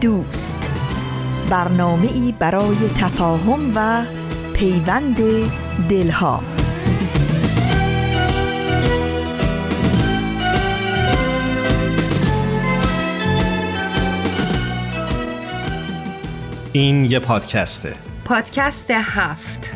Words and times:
دوست. 0.00 0.70
برنامه 1.50 2.12
ای 2.12 2.34
برای 2.38 2.76
تفاهم 2.98 3.72
و 3.74 4.04
پیوند 4.54 5.16
دلها. 5.88 6.42
این 16.72 17.04
یه 17.04 17.18
پادکسته. 17.18 17.94
پادکست 18.24 18.90
هفت. 18.90 19.70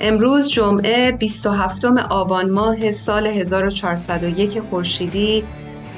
امروز 0.00 0.48
جمعه 0.48 1.12
27 1.12 1.84
آبان 2.10 2.50
ماه 2.50 2.92
سال 2.92 3.26
1401 3.26 4.60
خورشیدی. 4.60 5.44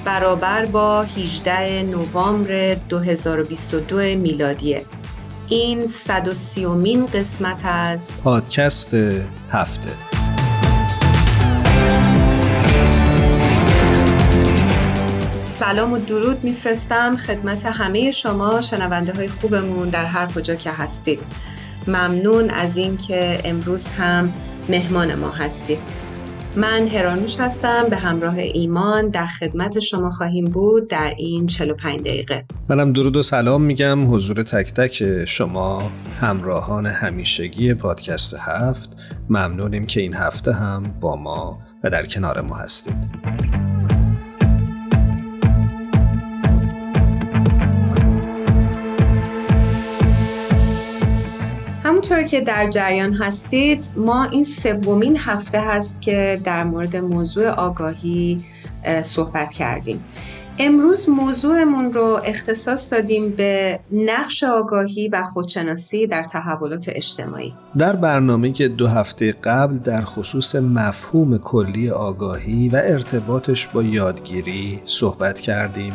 برابر 0.05 0.65
با 0.65 1.02
18 1.02 1.82
نوامبر 1.82 2.74
2022 2.74 3.96
میلادیه 3.96 4.85
این 5.49 5.87
130 5.87 6.66
مین 6.66 7.07
قسمت 7.07 7.60
از 7.65 8.23
پادکست 8.24 8.95
هفته. 9.51 9.88
سلام 15.45 15.93
و 15.93 15.99
درود 15.99 16.45
میفرستم 16.45 17.16
خدمت 17.16 17.66
همه 17.66 18.10
شما 18.10 18.60
شنونده 18.60 19.12
های 19.12 19.29
خوبمون 19.29 19.88
در 19.88 20.05
هر 20.05 20.27
کجا 20.27 20.55
که 20.55 20.71
هستید. 20.71 21.21
ممنون 21.87 22.51
از 22.51 22.77
اینکه 22.77 23.40
امروز 23.45 23.88
هم 23.88 24.33
مهمان 24.68 25.15
ما 25.15 25.30
هستید. 25.30 25.79
من 26.57 26.87
هرانوش 26.87 27.41
هستم 27.41 27.85
به 27.91 27.96
همراه 27.96 28.35
ایمان 28.38 29.09
در 29.09 29.27
خدمت 29.27 29.79
شما 29.79 30.10
خواهیم 30.10 30.45
بود 30.45 30.88
در 30.88 31.15
این 31.16 31.46
45 31.46 32.01
دقیقه. 32.01 32.45
منم 32.68 32.93
درود 32.93 33.16
و 33.16 33.23
سلام 33.23 33.63
میگم. 33.63 34.15
حضور 34.15 34.43
تک 34.43 34.74
تک 34.74 35.24
شما 35.24 35.93
همراهان 36.21 36.87
همیشگی 36.87 37.74
پادکست 37.74 38.37
هفت. 38.40 38.90
ممنونیم 39.30 39.87
که 39.87 40.01
این 40.01 40.15
هفته 40.15 40.52
هم 40.52 40.82
با 41.01 41.16
ما 41.16 41.59
و 41.85 41.90
در 41.90 42.07
کنار 42.07 42.40
ما 42.40 42.57
هستید. 42.57 43.68
همونطور 51.99 52.23
که 52.23 52.41
در 52.41 52.71
جریان 52.71 53.13
هستید 53.13 53.85
ما 53.96 54.24
این 54.24 54.45
سومین 54.45 55.16
هفته 55.16 55.60
هست 55.60 56.02
که 56.02 56.40
در 56.45 56.65
مورد 56.65 56.96
موضوع 56.96 57.49
آگاهی 57.49 58.38
صحبت 59.02 59.52
کردیم. 59.52 60.05
امروز 60.59 61.09
موضوعمون 61.09 61.93
رو 61.93 62.21
اختصاص 62.24 62.93
دادیم 62.93 63.29
به 63.30 63.80
نقش 63.93 64.45
آگاهی 64.45 65.09
و 65.09 65.25
خودشناسی 65.25 66.06
در 66.06 66.22
تحولات 66.22 66.84
اجتماعی. 66.89 67.55
در 67.78 67.97
برنامه 67.97 68.53
که 68.53 68.69
دو 68.69 68.87
هفته 68.87 69.33
قبل 69.33 69.78
در 69.78 70.03
خصوص 70.03 70.55
مفهوم 70.55 71.39
کلی 71.39 71.91
آگاهی 71.91 72.69
و 72.69 72.77
ارتباطش 72.77 73.67
با 73.67 73.83
یادگیری 73.83 74.81
صحبت 74.84 75.41
کردیم. 75.41 75.93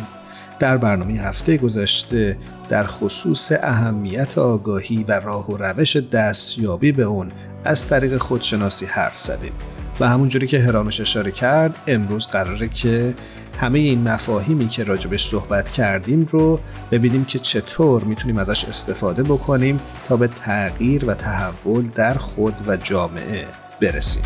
در 0.64 0.78
برنامه 0.78 1.14
هفته 1.14 1.58
گذشته 1.58 2.38
در 2.70 2.84
خصوص 2.84 3.52
اهمیت 3.52 4.38
آگاهی 4.38 5.06
و 5.08 5.12
راه 5.20 5.52
و 5.52 5.58
روش 5.58 5.98
دستیابی 5.98 6.92
به 6.92 7.04
اون 7.04 7.32
از 7.66 7.88
طریق 7.88 8.18
خودشناسی 8.18 8.86
حرف 8.86 9.20
زدیم. 9.20 9.52
و 10.00 10.08
همونجوری 10.08 10.48
که 10.48 10.60
هرانوش 10.60 11.02
اشاره 11.02 11.32
کرد 11.32 11.80
امروز 11.88 12.28
قراره 12.28 12.68
که 12.68 13.14
همه 13.60 13.80
این 13.80 14.04
مفاهیمی 14.04 14.68
که 14.68 14.84
راجبش 14.84 15.28
صحبت 15.28 15.72
کردیم 15.72 16.26
رو 16.30 16.60
ببینیم 16.92 17.26
که 17.26 17.40
چطور 17.40 18.04
می‌تونیم 18.04 18.38
ازش 18.38 18.66
استفاده 18.66 19.24
بکنیم 19.24 19.80
تا 20.08 20.18
به 20.18 20.28
تغییر 20.28 21.06
و 21.06 21.14
تحول 21.14 21.88
در 21.88 22.14
خود 22.14 22.56
و 22.68 22.78
جامعه 22.78 23.46
برسیم. 23.82 24.24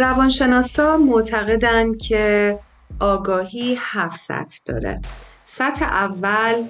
روانشناسا 0.00 0.96
معتقدند 0.96 1.96
که 1.96 2.58
آگاهی 3.00 3.76
هفت 3.78 4.16
سطح 4.16 4.58
داره. 4.66 5.00
سطح 5.44 5.84
اول 5.84 6.64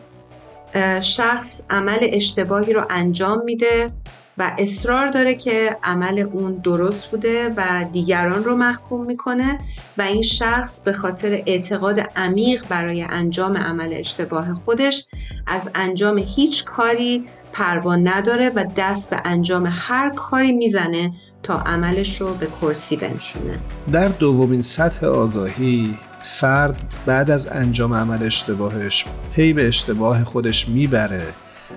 شخص 1.00 1.62
عمل 1.70 1.98
اشتباهی 2.02 2.72
رو 2.72 2.84
انجام 2.90 3.42
میده 3.44 3.92
و 4.38 4.52
اصرار 4.58 5.10
داره 5.10 5.34
که 5.34 5.76
عمل 5.82 6.18
اون 6.32 6.54
درست 6.54 7.10
بوده 7.10 7.54
و 7.56 7.84
دیگران 7.92 8.44
رو 8.44 8.56
محکوم 8.56 9.06
می‌کنه 9.06 9.58
و 9.98 10.02
این 10.02 10.22
شخص 10.22 10.82
به 10.82 10.92
خاطر 10.92 11.42
اعتقاد 11.46 12.00
عمیق 12.16 12.68
برای 12.68 13.02
انجام 13.02 13.56
عمل 13.56 13.94
اشتباه 13.96 14.54
خودش 14.54 15.06
از 15.46 15.70
انجام 15.74 16.18
هیچ 16.18 16.64
کاری 16.64 17.26
پروان 17.52 18.08
نداره 18.08 18.52
و 18.56 18.64
دست 18.76 19.10
به 19.10 19.20
انجام 19.24 19.68
هر 19.70 20.10
کاری 20.10 20.52
می‌زنه 20.52 21.12
تا 21.42 21.58
عملش 21.58 22.20
رو 22.20 22.34
به 22.34 22.48
کرسی 22.60 22.96
بنشونه. 22.96 23.58
در 23.92 24.08
دومین 24.08 24.62
سطح 24.62 25.06
آگاهی 25.06 25.98
فرد 26.22 26.94
بعد 27.06 27.30
از 27.30 27.48
انجام 27.52 27.94
عمل 27.94 28.22
اشتباهش 28.22 29.04
پی 29.34 29.52
به 29.52 29.68
اشتباه 29.68 30.24
خودش 30.24 30.68
می‌بره 30.68 31.22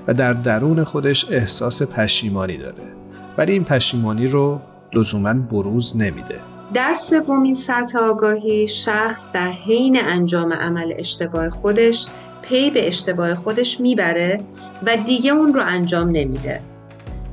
و 0.07 0.13
در 0.13 0.33
درون 0.33 0.83
خودش 0.83 1.25
احساس 1.31 1.83
پشیمانی 1.83 2.57
داره. 2.57 2.83
ولی 3.37 3.51
این 3.51 3.63
پشیمانی 3.63 4.27
رو 4.27 4.59
لزوما 4.93 5.33
بروز 5.33 5.97
نمیده. 5.97 6.39
در 6.73 6.93
سومین 6.93 7.55
سطح 7.55 7.97
آگاهی 7.97 8.67
شخص 8.67 9.25
در 9.33 9.51
حین 9.51 9.99
انجام 10.05 10.53
عمل 10.53 10.93
اشتباه 10.97 11.49
خودش 11.49 12.05
پی 12.43 12.69
به 12.69 12.87
اشتباه 12.87 13.35
خودش 13.35 13.79
می‌بره 13.79 14.41
و 14.85 14.97
دیگه 14.97 15.31
اون 15.31 15.53
رو 15.53 15.61
انجام 15.65 16.07
نمیده. 16.07 16.61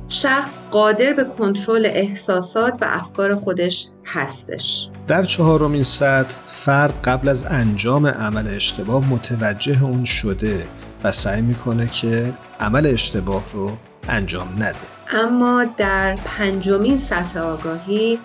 شخص 0.09 0.59
قادر 0.71 1.13
به 1.13 1.23
کنترل 1.23 1.85
احساسات 1.85 2.73
و 2.81 2.85
افکار 2.89 3.35
خودش 3.35 3.87
هستش. 4.05 4.89
در 5.07 5.23
چهارمین 5.23 5.83
سطح 5.83 6.35
فرد 6.47 6.93
قبل 7.03 7.29
از 7.29 7.43
انجام 7.43 8.07
عمل 8.07 8.47
اشتباه 8.47 9.09
متوجه 9.09 9.83
اون 9.83 10.03
شده 10.03 10.63
و 11.03 11.11
سعی 11.11 11.41
می‌کنه 11.41 11.87
که 11.87 12.33
عمل 12.59 12.87
اشتباه 12.87 13.43
رو 13.53 13.71
انجام 14.09 14.47
نده. 14.57 14.75
اما 15.13 15.65
در 15.77 16.15
پنجمین 16.25 16.97
سطح 16.97 17.39
آگاهی 17.39 18.19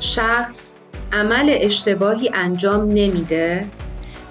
شخص 0.00 0.74
عمل 1.12 1.56
اشتباهی 1.60 2.30
انجام 2.34 2.88
نمیده 2.88 3.66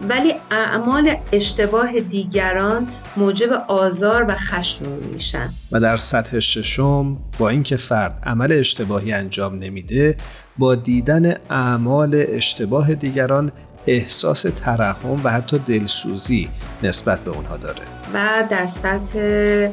ولی 0.10 0.34
اعمال 0.52 1.16
اشتباه 1.32 2.00
دیگران 2.00 2.88
موجب 3.18 3.52
آزار 3.68 4.26
و 4.28 4.36
خشم 4.36 4.86
میشن. 5.14 5.50
و 5.72 5.80
در 5.80 5.98
سطح 5.98 6.40
ششم 6.40 7.18
با 7.40 7.50
اینکه 7.50 7.78
فرد 7.78 8.20
عمل 8.24 8.52
اشتباهی 8.52 9.14
انجام 9.14 9.60
نمیده 9.60 10.18
با 10.58 10.76
دیدن 10.76 11.36
اعمال 11.50 12.26
اشتباه 12.28 12.96
دیگران 12.96 13.52
احساس 13.88 14.42
ترحم 14.42 15.22
و 15.24 15.30
حتی 15.30 15.60
دلسوزی 15.60 16.50
نسبت 16.84 17.20
به 17.20 17.32
اونها 17.32 17.58
داره. 17.58 17.82
و 18.14 18.44
در 18.50 18.68
سطح 18.68 19.70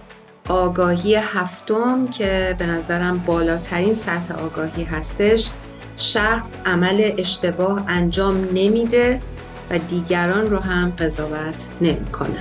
آگاهی 0.49 1.15
هفتم 1.15 2.07
که 2.07 2.57
به 2.59 2.67
نظرم 2.67 3.19
بالاترین 3.19 3.95
سطح 3.95 4.35
آگاهی 4.35 4.85
هستش 4.85 5.51
شخص 5.97 6.57
عمل 6.67 7.13
اشتباه 7.19 7.85
انجام 7.89 8.49
نمیده 8.55 9.21
و 9.71 9.79
دیگران 9.79 10.51
رو 10.51 10.59
هم 10.59 10.91
قضاوت 10.91 11.69
نمی‌کنه. 11.81 12.41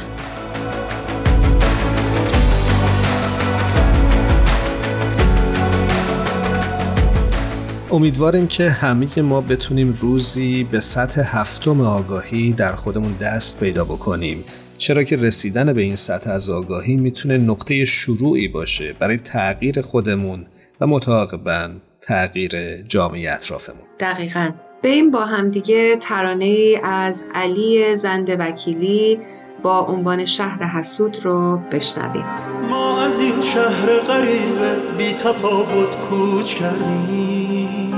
امیدواریم 7.91 8.47
که 8.47 8.69
همه 8.69 9.21
ما 9.21 9.41
بتونیم 9.41 9.93
روزی 9.93 10.63
به 10.63 10.79
سطح 10.79 11.21
هفتم 11.25 11.81
آگاهی 11.81 12.53
در 12.53 12.71
خودمون 12.71 13.13
دست 13.13 13.59
پیدا 13.59 13.85
بکنیم. 13.85 14.43
چرا 14.77 15.03
که 15.03 15.15
رسیدن 15.15 15.73
به 15.73 15.81
این 15.81 15.95
سطح 15.95 16.31
از 16.31 16.49
آگاهی 16.49 16.95
می‌تونه 16.95 17.37
نقطه 17.37 17.85
شروعی 17.85 18.47
باشه 18.47 18.93
برای 18.93 19.17
تغییر 19.17 19.81
خودمون 19.81 20.45
و 20.81 20.87
متعاقبا 20.87 21.69
تغییر 22.01 22.81
جامعه 22.81 23.31
اطرافمون. 23.31 23.85
دقیقا. 23.99 24.51
بریم 24.85 25.11
با 25.11 25.25
همدیگه 25.25 25.95
ترانه 25.95 26.81
از 26.83 27.25
علی 27.33 27.95
زنده 27.95 28.37
وکیلی 28.37 29.19
با 29.63 29.79
عنوان 29.79 30.25
شهر 30.25 30.63
حسود 30.63 31.25
رو 31.25 31.59
بشنویم. 31.71 32.25
ما 32.69 33.01
از 33.01 33.19
این 33.19 33.41
شهر 33.41 33.99
غریب 33.99 34.57
بی 34.97 35.13
تفاوت 35.13 35.97
کوچ 35.99 36.53
کردیم. 36.53 37.93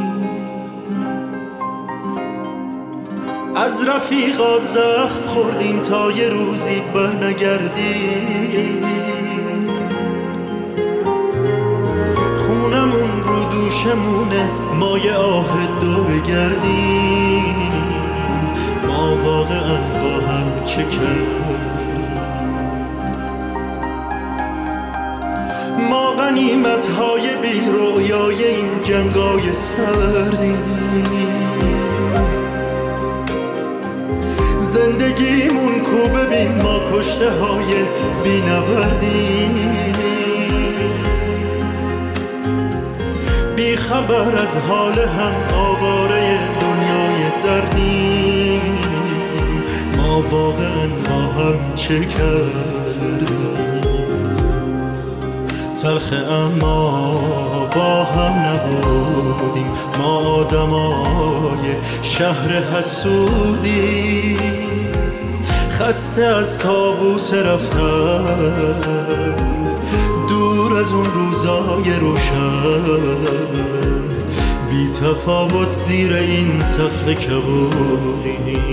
از 3.56 3.88
رفیقا 3.88 4.57
زخم 4.57 5.22
خوردیم 5.28 5.81
تا 5.81 6.12
یه 6.12 6.30
روزی 6.30 6.81
برنگردیم. 6.94 8.88
خونمون 12.88 13.24
رو 13.24 13.44
دوشمونه 13.44 14.50
ما 14.80 14.98
یه 14.98 15.13
آه 15.13 15.80
دور 15.81 16.19
گردیم. 16.19 17.72
ما 18.88 19.16
واقعا 19.16 19.78
با 19.78 20.28
هم 20.28 20.63
چه 20.66 20.84
ما 25.89 26.12
غنیمت 26.12 26.86
های 26.86 27.36
بی 27.42 27.62
رویای 27.66 28.44
این 28.45 28.84
جنگای 28.84 29.54
سردیم. 29.54 30.57
زندگیمون 34.57 35.80
کو 35.80 36.10
ببین 36.18 36.62
ما 36.62 36.80
کشته 36.92 37.31
های 37.31 37.74
بی 38.24 38.42
بی 38.42 39.97
خبر 43.89 44.42
از 44.42 44.57
حال 44.57 45.00
هم 45.00 45.56
آواره 45.57 46.39
دنیای 46.62 47.31
دردیم 47.44 48.62
ما 49.98 50.22
واقعا 50.22 50.88
با 50.88 51.42
هم 51.42 51.75
چه 51.75 52.06
کردیم؟ 52.06 53.68
تلخ 55.81 56.13
اما 56.30 57.22
با 57.75 58.04
هم 58.04 58.34
نبودیم. 58.45 59.68
ما 60.00 60.18
آدمای 60.18 61.75
شهر 62.01 62.62
حسودی 62.62 64.38
خسته 65.69 66.24
از 66.24 66.57
کابوس 66.57 67.33
رفتن. 67.33 68.25
دور 70.30 70.80
از 70.80 70.94
اون 70.94 71.06
روزای 71.06 72.00
روشن. 72.00 73.77
بی 74.78 74.90
تفاوت 74.90 75.72
زیر 75.72 76.14
این 76.14 76.60
سقف 76.60 77.08
کبودیم 77.08 78.64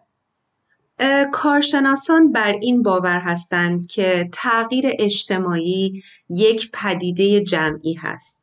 کارشناسان 1.32 2.32
بر 2.32 2.52
این 2.52 2.82
باور 2.82 3.20
هستند 3.20 3.86
که 3.86 4.28
تغییر 4.32 4.84
اجتماعی 4.98 6.02
یک 6.28 6.70
پدیده 6.72 7.40
جمعی 7.40 7.94
هست. 7.94 8.42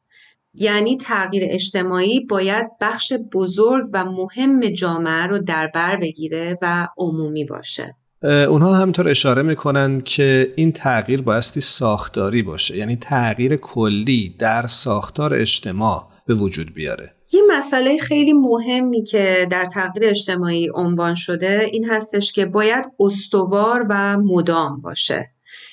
یعنی 0.54 0.98
تغییر 0.98 1.44
اجتماعی 1.46 2.20
باید 2.20 2.66
بخش 2.82 3.14
بزرگ 3.34 3.90
و 3.94 4.06
مهم 4.06 4.70
جامعه 4.70 5.26
رو 5.28 5.40
در 5.40 5.68
بر 5.68 5.96
بگیره 5.96 6.58
و 6.62 6.88
عمومی 6.98 7.46
باشه. 7.46 7.96
اونها 8.24 8.74
همطور 8.74 9.10
اشاره 9.10 9.42
می‌کنند 9.42 10.04
که 10.04 10.54
این 10.56 10.72
تغییر 10.72 11.22
بایستی 11.22 11.62
ساختاری 11.62 12.42
باشه. 12.44 12.78
یعنی 12.78 12.96
تغییر 12.96 13.56
کلی 13.56 14.36
در 14.40 14.68
ساختار 14.68 15.34
اجتماع 15.34 16.08
به 16.28 16.36
وجود 16.36 16.74
بیاره. 16.74 17.15
یه 17.36 17.42
مسئله 17.58 17.98
خیلی 17.98 18.34
مهمی 18.34 19.04
که 19.04 19.48
در 19.52 19.66
تغییر 19.66 20.10
اجتماعی 20.10 20.70
عنوان 20.74 21.16
شده 21.16 21.70
این 21.72 21.90
هستش 21.90 22.32
که 22.32 22.46
باید 22.46 22.86
استوار 23.00 23.86
و 23.90 24.18
مدام 24.18 24.82
باشه. 24.82 25.32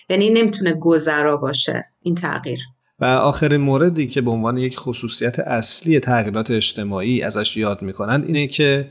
یعنی 0.08 0.30
نمی‌تونه 0.30 0.72
گذرا 0.72 1.36
باشه 1.36 1.84
این 2.02 2.14
تغییر. 2.14 2.60
و 3.00 3.04
آخرین 3.04 3.60
موردی 3.60 4.06
که 4.06 4.20
به 4.20 4.30
عنوان 4.30 4.56
یک 4.58 4.76
خصوصیت 4.76 5.38
اصلی 5.38 6.00
تغییرات 6.00 6.50
اجتماعی 6.50 7.22
ازش 7.22 7.56
یاد 7.56 7.82
می‌کنند 7.82 8.24
اینه 8.26 8.46
که 8.46 8.88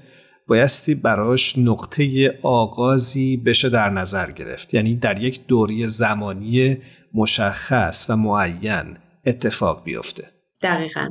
بایستی 0.47 0.95
براش 0.95 1.57
نقطه 1.57 2.33
آغازی 2.41 3.37
بشه 3.37 3.69
در 3.69 3.89
نظر 3.89 4.31
گرفت. 4.31 4.73
یعنی 4.73 4.95
در 4.95 5.21
یک 5.21 5.47
دوری 5.47 5.87
زمانی 5.87 6.77
مشخص 7.13 8.09
و 8.09 8.15
معین 8.15 8.97
اتفاق 9.25 9.83
بیفته. 9.83 10.27
دقیقا. 10.61 11.09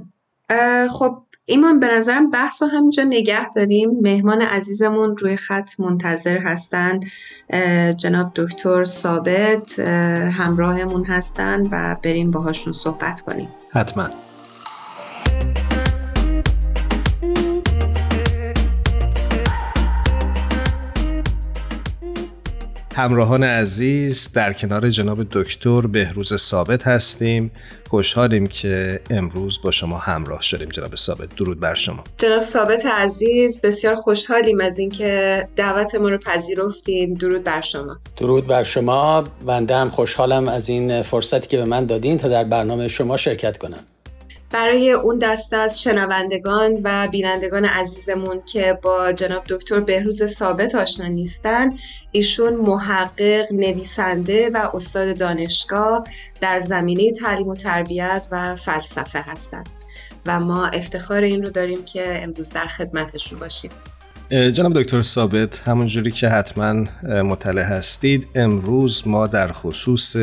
خب 0.91 1.23
ایمان 1.45 1.81
به 1.81 1.87
نظرم 1.87 2.31
بحث 2.31 2.63
رو 2.63 2.69
همینجا 2.69 3.05
نگه 3.05 3.51
داریم. 3.51 3.91
مهمان 4.03 4.43
عزیزمون 4.43 5.17
روی 5.17 5.37
خط 5.37 5.81
منتظر 5.81 6.39
هستن. 6.39 7.01
جناب 7.97 8.33
دکتر 8.35 8.85
ثابت 8.85 9.79
همراهمون 10.39 11.05
هستن 11.05 11.69
و 11.73 11.97
بریم 12.03 12.31
باهاشون 12.31 12.73
صحبت 12.73 13.21
کنیم. 13.21 13.49
حتما. 13.71 14.11
همراهان 22.95 23.45
عزیز 23.45 24.33
در 24.33 24.53
کنار 24.53 24.91
جناب 24.91 25.19
دکتر 25.31 25.81
بهروز 25.81 26.37
ثابت 26.37 26.87
هستیم. 26.87 27.51
خوشحالیم 27.89 28.47
که 28.47 29.01
امروز 29.11 29.63
با 29.63 29.71
شما 29.71 29.99
همراه 29.99 30.43
شدیم. 30.43 30.69
جناب 30.69 30.97
ثابت 30.97 31.37
درود 31.37 31.61
بر 31.61 31.75
شما. 31.75 32.05
جناب 32.19 32.41
ثابت 32.41 32.87
عزیز 32.87 33.61
بسیار 33.61 33.95
خوشحالیم 33.95 34.61
از 34.61 34.79
اینکه 34.79 35.49
دعوت 35.57 35.95
ما 35.95 36.09
رو 36.09 36.19
پذیرفتین. 36.19 37.15
درود 37.15 37.45
بر 37.45 37.61
شما. 37.61 37.97
درود 38.17 38.47
بر 38.47 38.63
شما. 38.63 39.25
بنده 39.47 39.77
هم 39.77 39.91
خوشحالم 39.91 40.49
از 40.49 40.69
این 40.69 41.03
فرصتی 41.03 41.49
که 41.49 41.57
به 41.57 41.65
من 41.65 41.87
دادین 41.87 42.19
تا 42.19 42.29
در 42.29 42.45
برنامه 42.45 42.89
شما 42.89 43.17
شرکت 43.17 43.59
کنم. 43.59 43.85
برای 44.53 44.93
اون 44.93 45.19
دسته 45.19 45.57
از 45.57 45.83
شنوندگان 45.83 46.81
و 46.85 47.09
بینندگان 47.09 47.65
عزیزمون 47.65 48.43
که 48.53 48.79
با 48.83 49.13
جناب 49.13 49.43
دکتر 49.49 49.81
بهروز 49.81 50.25
ثابت 50.25 50.75
آشنا 50.75 51.07
نیستن 51.07 51.71
ایشون 52.13 52.57
محقق، 52.57 53.53
نویسنده 53.53 54.51
و 54.55 54.71
استاد 54.75 55.19
دانشگاه 55.19 56.05
در 56.41 56.59
زمینه 56.59 57.13
تعلیم 57.13 57.49
و 57.49 57.55
تربیت 57.55 58.29
و 58.33 58.57
فلسفه 58.57 59.21
هستند 59.21 59.69
و 60.27 60.41
ما 60.41 60.67
افتخار 60.67 61.23
این 61.23 61.43
رو 61.43 61.51
داریم 61.51 61.85
که 61.85 62.23
امروز 62.23 62.51
در 62.51 62.67
خدمتشون 62.67 63.39
باشیم. 63.39 63.71
جناب 64.31 64.83
دکتر 64.83 65.03
ثابت 65.03 65.59
همونجوری 65.59 66.11
که 66.11 66.29
حتما 66.29 66.85
مطلع 67.03 67.63
هستید 67.63 68.29
امروز 68.35 69.03
ما 69.07 69.27
در 69.27 69.53
خصوص 69.53 70.17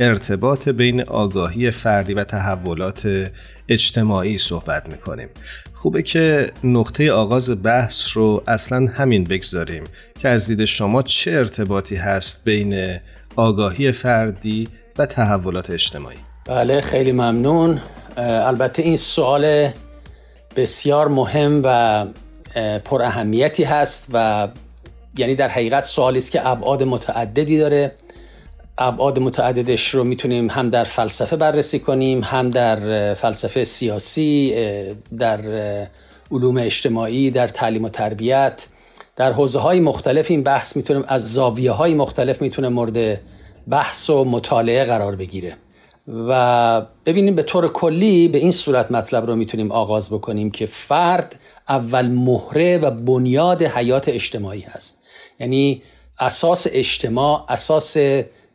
ارتباط 0.00 0.68
بین 0.68 1.02
آگاهی 1.02 1.70
فردی 1.70 2.14
و 2.14 2.24
تحولات 2.24 3.30
اجتماعی 3.70 4.38
صحبت 4.38 4.88
می‌کنیم. 4.88 5.28
خوبه 5.74 6.02
که 6.02 6.46
نقطه 6.64 7.12
آغاز 7.12 7.62
بحث 7.62 8.16
رو 8.16 8.42
اصلا 8.46 8.86
همین 8.92 9.24
بگذاریم 9.24 9.84
که 10.20 10.28
از 10.28 10.46
دید 10.46 10.64
شما 10.64 11.02
چه 11.02 11.30
ارتباطی 11.30 11.96
هست 11.96 12.44
بین 12.44 12.98
آگاهی 13.36 13.92
فردی 13.92 14.68
و 14.98 15.06
تحولات 15.06 15.70
اجتماعی؟ 15.70 16.16
بله 16.46 16.80
خیلی 16.80 17.12
ممنون. 17.12 17.80
البته 18.16 18.82
این 18.82 18.96
سوال 18.96 19.70
بسیار 20.56 21.08
مهم 21.08 21.60
و 21.64 22.06
پر 22.84 23.02
اهمیتی 23.02 23.64
هست 23.64 24.06
و 24.12 24.48
یعنی 25.16 25.34
در 25.34 25.48
حقیقت 25.48 25.84
سوالی 25.84 26.18
است 26.18 26.32
که 26.32 26.46
ابعاد 26.46 26.82
متعددی 26.82 27.58
داره. 27.58 27.92
ابعاد 28.80 29.18
متعددش 29.18 29.88
رو 29.88 30.04
می‌تونیم 30.04 30.50
هم 30.50 30.70
در 30.70 30.84
فلسفه 30.84 31.36
بررسی 31.36 31.78
کنیم 31.78 32.20
هم 32.24 32.50
در 32.50 33.14
فلسفه 33.14 33.64
سیاسی 33.64 34.54
در 35.18 35.40
علوم 36.30 36.56
اجتماعی 36.56 37.30
در 37.30 37.48
تعلیم 37.48 37.84
و 37.84 37.88
تربیت 37.88 38.66
در 39.16 39.32
حوزه 39.32 39.58
های 39.58 39.80
مختلف 39.80 40.30
این 40.30 40.42
بحث 40.42 40.76
می‌تونیم 40.76 41.04
از 41.08 41.32
زاویه 41.32 41.70
های 41.70 41.94
مختلف 41.94 42.42
می‌تونه 42.42 42.68
مورد 42.68 43.20
بحث 43.68 44.10
و 44.10 44.24
مطالعه 44.24 44.84
قرار 44.84 45.16
بگیره. 45.16 45.56
و 46.28 46.82
ببینیم 47.06 47.34
به 47.34 47.42
طور 47.42 47.68
کلی 47.68 48.28
به 48.28 48.38
این 48.38 48.50
صورت 48.50 48.90
مطلب 48.90 49.26
رو 49.26 49.36
می‌تونیم 49.36 49.72
آغاز 49.72 50.10
بکنیم 50.10 50.50
که 50.50 50.66
فرد 50.66 51.38
اول 51.68 52.06
مهره 52.06 52.78
و 52.78 52.90
بنیاد 52.90 53.62
حیات 53.62 54.08
اجتماعی 54.08 54.60
هست. 54.60 55.02
یعنی 55.40 55.82
اساس 56.18 56.66
اجتماع 56.72 57.44
اساس 57.48 57.96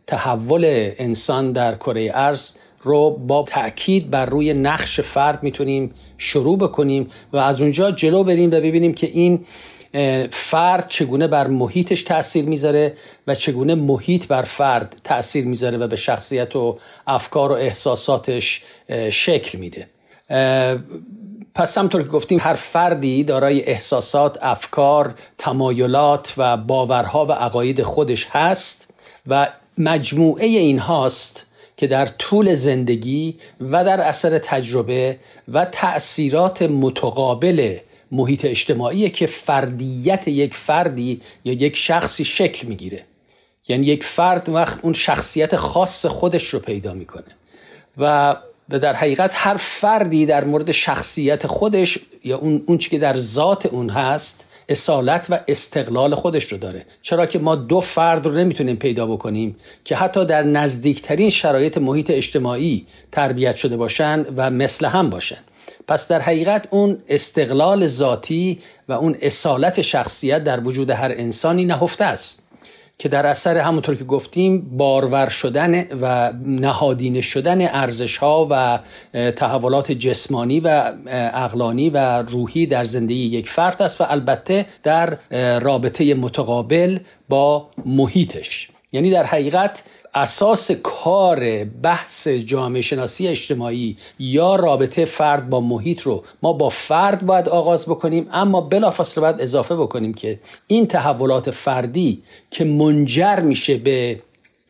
تحول 0.08 0.92
انسان 0.98 1.52
در 1.52 1.76
کره 1.76 2.12
ارز 2.14 2.52
رو 2.82 3.10
با 3.10 3.44
تاکید 3.44 4.10
بر 4.10 4.26
روی 4.26 4.54
نقش 4.54 5.00
فرد 5.00 5.44
می‌تونیم 5.44 5.94
شروع 6.18 6.58
بکنیم 6.58 7.10
و 7.34 7.38
از 7.38 7.62
اونجا 7.62 7.92
جلو 7.92 8.24
بریم 8.24 8.50
و 8.52 8.54
ببینیم 8.54 8.94
که 8.94 9.08
این 9.08 9.46
فرد 10.32 10.88
چگونه 10.90 11.28
بر 11.28 11.48
محیطش 11.48 12.04
تاثیر 12.04 12.46
می‌ذاره 12.46 12.94
و 13.28 13.36
چگونه 13.36 13.76
محیط 13.76 14.28
بر 14.28 14.42
فرد 14.42 14.96
تاثیر 15.04 15.46
می‌ذاره 15.46 15.78
و 15.78 15.88
به 15.88 15.96
شخصیت 15.96 16.56
و 16.56 16.78
افکار 17.08 17.52
و 17.52 17.56
احساساتش 17.56 18.64
شکل 19.12 19.58
میده. 19.58 19.88
پس 21.56 21.78
همطور 21.78 22.04
که 22.04 22.10
گفتیم 22.10 22.40
هر 22.42 22.54
فردی 22.54 23.24
دارای 23.24 23.64
احساسات، 23.64 24.38
افکار، 24.42 25.16
تمایلات 25.38 26.34
و 26.38 26.58
باورها 26.58 27.26
و 27.26 27.32
عقاید 27.32 27.84
خودش 27.84 28.28
هست 28.32 28.94
و 29.28 29.50
مجموعه 29.78 30.46
این 30.46 30.80
هاست 30.80 31.46
که 31.78 31.88
در 31.88 32.06
طول 32.06 32.56
زندگی 32.56 33.36
و 33.62 33.84
در 33.84 34.02
اثر 34.02 34.38
تجربه 34.40 35.18
و 35.48 35.66
تأثیرات 35.66 36.62
متقابل 36.62 37.78
محیط 38.12 38.46
اجتماعی 38.46 39.10
که 39.10 39.26
فردیت 39.26 40.28
یک 40.28 40.54
فردی 40.54 41.22
یا 41.46 41.54
یک 41.54 41.78
شخصی 41.78 42.26
شکل 42.26 42.68
می‌گیره. 42.68 43.04
یعنی 43.68 43.86
یک 43.86 44.04
فرد 44.04 44.50
وقت 44.50 44.80
اون 44.82 44.94
شخصیت 44.94 45.56
خاص 45.56 46.06
خودش 46.06 46.48
رو 46.48 46.60
پیدا 46.60 46.94
می‌کنه 46.94 47.36
و 47.98 48.36
در 48.70 48.94
حقیقت 48.94 49.32
هر 49.34 49.58
فردی 49.58 50.26
در 50.26 50.44
مورد 50.44 50.72
شخصیت 50.72 51.48
خودش 51.48 52.00
یا 52.24 52.38
اون 52.38 52.64
اون 52.66 52.78
که 52.78 52.98
در 52.98 53.20
ذات 53.20 53.66
اون 53.66 53.90
هست 53.90 54.45
اصالت 54.70 55.28
و 55.30 55.40
استقلال 55.48 56.16
خودش 56.16 56.44
رو 56.52 56.58
داره. 56.58 56.86
چرا 57.02 57.26
که 57.26 57.40
ما 57.40 57.56
دو 57.56 57.82
فرد 57.82 58.26
رو 58.26 58.34
نمی‌تونیم 58.34 58.76
پیدا 58.76 59.06
بکنیم 59.06 59.56
که 59.84 59.96
حتی 59.96 60.26
در 60.26 60.44
نزدیکترین 60.44 61.30
شرایط 61.30 61.78
محیط 61.78 62.10
اجتماعی 62.10 62.88
تربیت 63.12 63.56
شده 63.56 63.78
باشن 63.78 64.26
و 64.36 64.52
مثل 64.52 64.86
هم 64.86 65.10
باشن. 65.10 65.40
پس 65.88 66.08
در 66.08 66.22
حقیقت 66.22 66.68
اون 66.72 66.98
استقلال 67.10 67.88
ذاتی 67.88 68.60
و 68.90 68.94
اون 68.94 69.18
اصالت 69.22 69.82
شخصیت 69.82 70.44
در 70.44 70.60
وجود 70.60 70.90
هر 70.90 71.12
انسانی 71.18 71.66
نهفته 71.66 72.06
است. 72.06 72.45
که 72.98 73.10
در 73.10 73.26
اثر 73.26 73.58
همونطور 73.58 73.96
که 73.96 74.04
گفتیم 74.04 74.78
بارور 74.78 75.30
شدن 75.30 75.88
و 76.02 76.34
نهادینه 76.46 77.22
شدن 77.22 77.62
ارزش 77.62 78.18
ها 78.18 78.48
و 78.50 78.80
تحولات 79.32 79.92
جسمانی 79.92 80.60
و 80.60 80.94
اقلانی 81.34 81.90
و 81.90 82.22
روحی 82.22 82.66
در 82.66 82.86
زندگی 82.86 83.26
یک 83.26 83.50
فرد 83.50 83.82
است 83.82 84.02
و 84.02 84.04
البته 84.08 84.66
در 84.84 85.18
رابطه 85.60 86.14
متقابل 86.14 87.00
با 87.30 87.70
محیطش. 87.86 88.70
یعنی 88.92 89.12
در 89.12 89.24
حقیقت 89.24 89.84
اساس 90.16 90.72
کار 90.72 91.64
بحث 91.64 92.28
جامعه 92.28 92.82
شناسی 92.82 93.28
اجتماعی 93.28 93.98
یا 94.20 94.56
رابطه 94.56 95.06
فرد 95.06 95.50
با 95.50 95.62
محیط 95.62 96.02
رو 96.02 96.24
ما 96.42 96.54
با 96.54 96.70
فرد 96.70 97.26
باید 97.26 97.50
آغاز 97.50 97.86
بکنیم 97.86 98.28
اما 98.32 98.62
بلافاصله 98.62 99.22
باید 99.22 99.42
اضافه 99.42 99.76
بکنیم 99.76 100.14
که 100.14 100.40
این 100.68 100.88
تحولات 100.88 101.52
فردی 101.52 102.24
که 102.52 102.64
منجر 102.64 103.40
میشه 103.40 103.78
به 103.78 104.20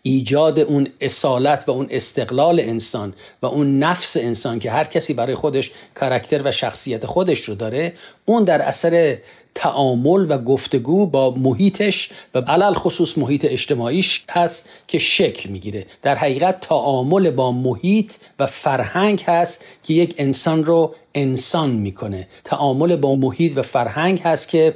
ایجاد 0.02 0.60
اون 0.60 0.88
اصالت 1.02 1.64
و 1.68 1.72
اون 1.72 1.88
استقلال 1.90 2.60
انسان 2.60 3.14
و 3.42 3.46
اون 3.46 3.80
نفس 3.80 4.18
انسان 4.18 4.60
که 4.60 4.72
هر 4.72 4.84
کسی 4.84 5.14
برای 5.14 5.36
خودش 5.36 5.72
کرکتر 5.96 6.42
و 6.46 6.52
شخصیت 6.52 7.06
خودش 7.06 7.40
رو 7.40 7.56
داره 7.56 7.94
اون 8.26 8.44
در 8.44 8.62
اثر 8.62 9.18
تعامل 9.56 10.26
و 10.30 10.38
گفتگو 10.38 11.06
با 11.06 11.32
محیطش 11.32 12.10
و 12.36 12.40
علل 12.40 12.74
خصوص 12.74 13.18
محیط 13.18 13.46
اجتماعیش 13.50 14.26
هست 14.30 14.70
که 14.88 15.00
شکل 15.00 15.50
می‌گیره. 15.50 15.86
در 16.02 16.16
حقیقت 16.16 16.60
تعامل 16.60 17.32
با 17.32 17.52
محیط 17.52 18.14
و 18.40 18.46
فرهنگ 18.46 19.22
هست 19.22 19.66
که 19.84 19.94
یک 19.94 20.16
انسان 20.18 20.66
رو 20.66 20.96
انسان 21.16 21.70
می‌کنه. 21.70 22.28
تعامل 22.44 22.96
با 22.96 23.16
محیط 23.16 23.58
و 23.58 23.62
فرهنگ 23.62 24.20
هست 24.20 24.50
که 24.50 24.76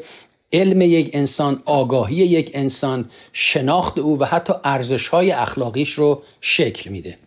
علم 0.54 0.82
یک 0.82 1.10
انسان 1.14 1.62
آگاهی 1.66 2.16
یک 2.16 2.52
انسان 2.54 3.10
شناخت 3.34 3.98
او 3.98 4.20
و 4.20 4.26
حتی 4.26 4.54
ارزش 4.64 5.08
های 5.08 5.32
اخلاقیش 5.32 5.92
رو 5.92 6.22
شکل 6.42 6.90
میده. 6.90 7.18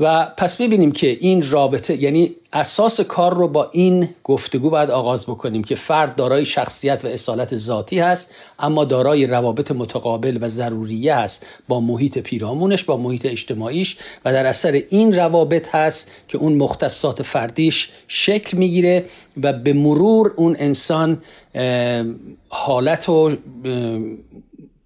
و 0.00 0.32
پس 0.36 0.56
ببینیم 0.56 0.92
که 0.92 1.06
این 1.20 1.50
رابطه 1.50 2.02
یعنی 2.02 2.34
اساس 2.52 3.00
کار 3.00 3.34
رو 3.34 3.48
با 3.48 3.70
این 3.72 4.08
گفتگو 4.24 4.70
باید 4.70 4.90
آغاز 4.90 5.26
بکنیم 5.26 5.64
که 5.64 5.74
فرد 5.74 6.16
دارای 6.16 6.44
شخصیت 6.44 7.04
و 7.04 7.08
اصالت 7.08 7.56
ذاتی 7.56 7.98
هست 7.98 8.34
اما 8.58 8.84
دارای 8.84 9.26
روابط 9.26 9.72
متقابل 9.72 10.38
و 10.40 10.48
ضروریه 10.48 11.14
است 11.14 11.46
با 11.68 11.80
محیط 11.80 12.18
پیرامونش 12.18 12.84
با 12.84 12.96
محیط 12.96 13.26
اجتماعیش 13.26 13.96
و 14.24 14.32
در 14.32 14.46
اثر 14.46 14.82
این 14.88 15.14
روابط 15.14 15.74
هست 15.74 16.10
که 16.28 16.38
اون 16.38 16.52
مختصات 16.54 17.22
فردیش 17.22 17.90
شکل 18.08 18.56
می‌گیره 18.56 19.04
و 19.42 19.52
به 19.52 19.72
مرور 19.72 20.32
اون 20.36 20.56
انسان 20.58 21.22
حالت 22.48 23.08
و 23.08 23.36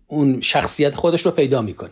اون 0.07 0.41
شخصیت 0.41 0.95
خودش 0.95 1.27
رو 1.27 1.31
پیدا 1.31 1.63
می‌کنه. 1.63 1.91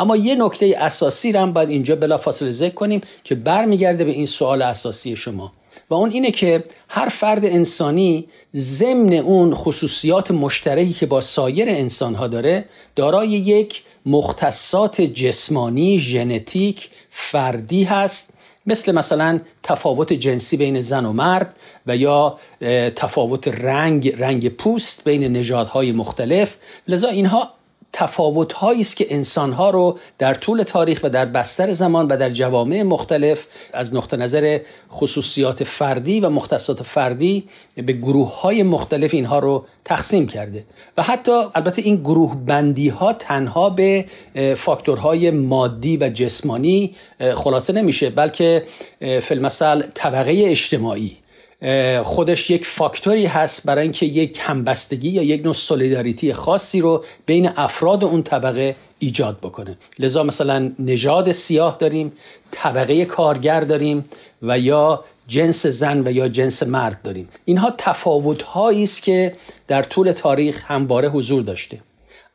اما 0.00 0.16
یه 0.16 0.34
نکته 0.34 0.76
اساسی 0.78 1.32
رو 1.32 1.40
هم 1.40 1.52
باید 1.52 1.70
اینجا 1.70 1.96
بلافاصله 1.96 2.50
ذکر 2.50 2.74
کنیم 2.74 3.00
که 3.24 3.34
برمیگرده 3.34 4.04
به 4.04 4.10
این 4.10 4.26
سوال 4.26 4.62
اساسی 4.62 5.16
شما. 5.16 5.52
و 5.90 5.94
اون 5.94 6.10
اینه 6.10 6.30
که 6.30 6.64
هر 6.88 7.08
فرد 7.08 7.44
انسانی 7.44 8.28
ضمن 8.56 9.12
اون 9.12 9.54
خصوصیات 9.54 10.30
مشترکی 10.30 10.92
که 10.92 11.06
با 11.06 11.20
سایر 11.20 11.68
انسان 11.68 12.14
ها 12.14 12.26
داره 12.26 12.64
دارای 12.96 13.28
یک 13.28 13.82
مختصات 14.06 15.00
جسمانی 15.00 15.98
ژنتیک 15.98 16.88
فردی 17.10 17.84
هست 17.84 18.34
مثل 18.66 18.92
مثلا 18.92 19.40
تفاوت 19.62 20.12
جنسی 20.12 20.56
بین 20.56 20.80
زن 20.80 21.04
و 21.04 21.12
مرد 21.12 21.56
و 21.86 21.96
یا 21.96 22.38
تفاوت 22.96 23.48
رنگ 23.48 24.14
رنگ 24.18 24.48
پوست 24.48 25.04
بین 25.04 25.36
نژادهای 25.36 25.92
مختلف. 25.92 26.56
لذا 26.88 27.08
اینها 27.08 27.59
تفاوت 27.92 28.64
است 28.64 28.96
که 28.96 29.06
انسان 29.10 29.52
ها 29.52 29.70
رو 29.70 29.98
در 30.18 30.34
طول 30.34 30.62
تاریخ 30.62 31.00
و 31.02 31.10
در 31.10 31.24
بستر 31.24 31.72
زمان 31.72 32.06
و 32.06 32.16
در 32.16 32.30
جوامع 32.30 32.82
مختلف 32.82 33.46
از 33.72 33.94
نقطه 33.94 34.16
نظر 34.16 34.58
خصوصیات 34.92 35.64
فردی 35.64 36.20
و 36.20 36.30
مختصات 36.30 36.82
فردی 36.82 37.44
به 37.74 37.92
گروه 37.92 38.40
های 38.40 38.62
مختلف 38.62 39.14
اینها 39.14 39.38
رو 39.38 39.64
تقسیم 39.84 40.26
کرده. 40.26 40.64
و 40.96 41.02
حتی 41.02 41.32
البته 41.54 41.82
این 41.82 41.96
گروه 41.96 42.36
بندی 42.46 42.88
ها 42.88 43.12
تنها 43.12 43.70
به 43.70 44.04
فاکتورهای 44.56 45.30
مادی 45.30 45.96
و 45.96 46.08
جسمانی 46.08 46.94
خلاصه 47.34 47.72
نمیشه 47.72 48.10
بلکه 48.10 48.64
فیلمسل 49.22 49.82
طبقه 49.94 50.44
اجتماعی 50.46 51.16
خودش 52.02 52.50
یک 52.50 52.66
فاکتوری 52.66 53.26
هست 53.26 53.66
برای 53.66 53.82
اینکه 53.82 54.06
یک 54.06 54.38
همبستگی 54.42 55.08
یا 55.08 55.22
یک 55.22 55.44
نوع 55.44 55.54
سولیداریتی 55.54 56.32
خاصی 56.32 56.80
رو 56.80 57.04
بین 57.26 57.48
افراد 57.56 58.04
اون 58.04 58.22
طبقه 58.22 58.76
ایجاد 58.98 59.38
بکنه. 59.38 59.78
لذا 59.98 60.22
مثلا 60.22 60.72
نژاد 60.78 61.32
سیاه 61.32 61.76
داریم 61.80 62.12
طبقه 62.50 63.04
کارگر 63.04 63.60
داریم 63.60 64.04
و 64.42 64.58
یا 64.58 65.04
جنس 65.26 65.66
زن 65.66 66.06
و 66.06 66.12
یا 66.12 66.28
جنس 66.28 66.62
مرد 66.62 67.02
داریم. 67.02 67.28
اینها 67.44 67.74
تفاوت 67.78 68.56
است 68.56 69.02
که 69.02 69.32
در 69.68 69.82
طول 69.82 70.12
تاریخ 70.12 70.64
همواره 70.66 71.08
حضور 71.08 71.42
داشته. 71.42 71.78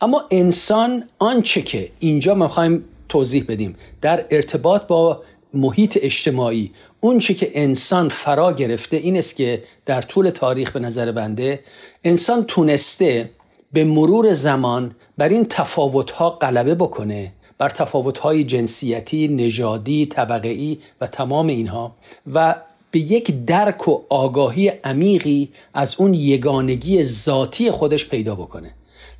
اما 0.01 0.24
انسان 0.32 1.03
آنچه 1.20 1.62
که 1.62 1.89
اینجا 2.00 2.36
می‌خوایم 2.36 2.84
توضیح 3.10 3.46
بدیم 3.48 3.75
در 4.01 4.25
ارتباط 4.32 4.88
با 4.88 5.22
محیط 5.56 6.00
اجتماعی. 6.02 6.72
اون 7.02 7.20
چی 7.20 7.34
که 7.34 7.52
انسان 7.54 8.10
فرا 8.10 8.54
گرفته 8.54 8.98
این 8.98 9.18
است 9.18 9.36
که 9.36 9.64
در 9.86 10.02
طول 10.02 10.30
تاریخ 10.30 10.72
به 10.72 10.80
نظر 10.80 11.12
بنده 11.12 11.60
انسان 12.04 12.44
تونسته 12.44 13.30
به 13.74 13.84
مرور 13.84 14.34
زمان 14.34 14.96
بر 15.18 15.30
این 15.30 15.46
تفاوتها 15.50 16.30
غلبه 16.30 16.76
بکنه 16.76 17.32
بر 17.58 17.70
تفاوتهای 17.70 18.44
جنسیتی، 18.44 19.28
نژادی، 19.28 20.06
طبقه‌ای 20.06 20.78
و 21.02 21.08
تمام 21.08 21.48
اینها 21.48 21.96
و 22.34 22.56
به 22.92 23.00
یک 23.00 23.46
درک 23.46 23.88
و 23.88 24.02
آگاهی 24.10 24.68
عمیقی 24.68 25.50
از 25.74 25.96
اون 25.98 26.14
یگانگی 26.14 27.04
ذاتی 27.04 27.72
خودش 27.72 28.10
پیدا 28.10 28.36
بکنه. 28.36 28.72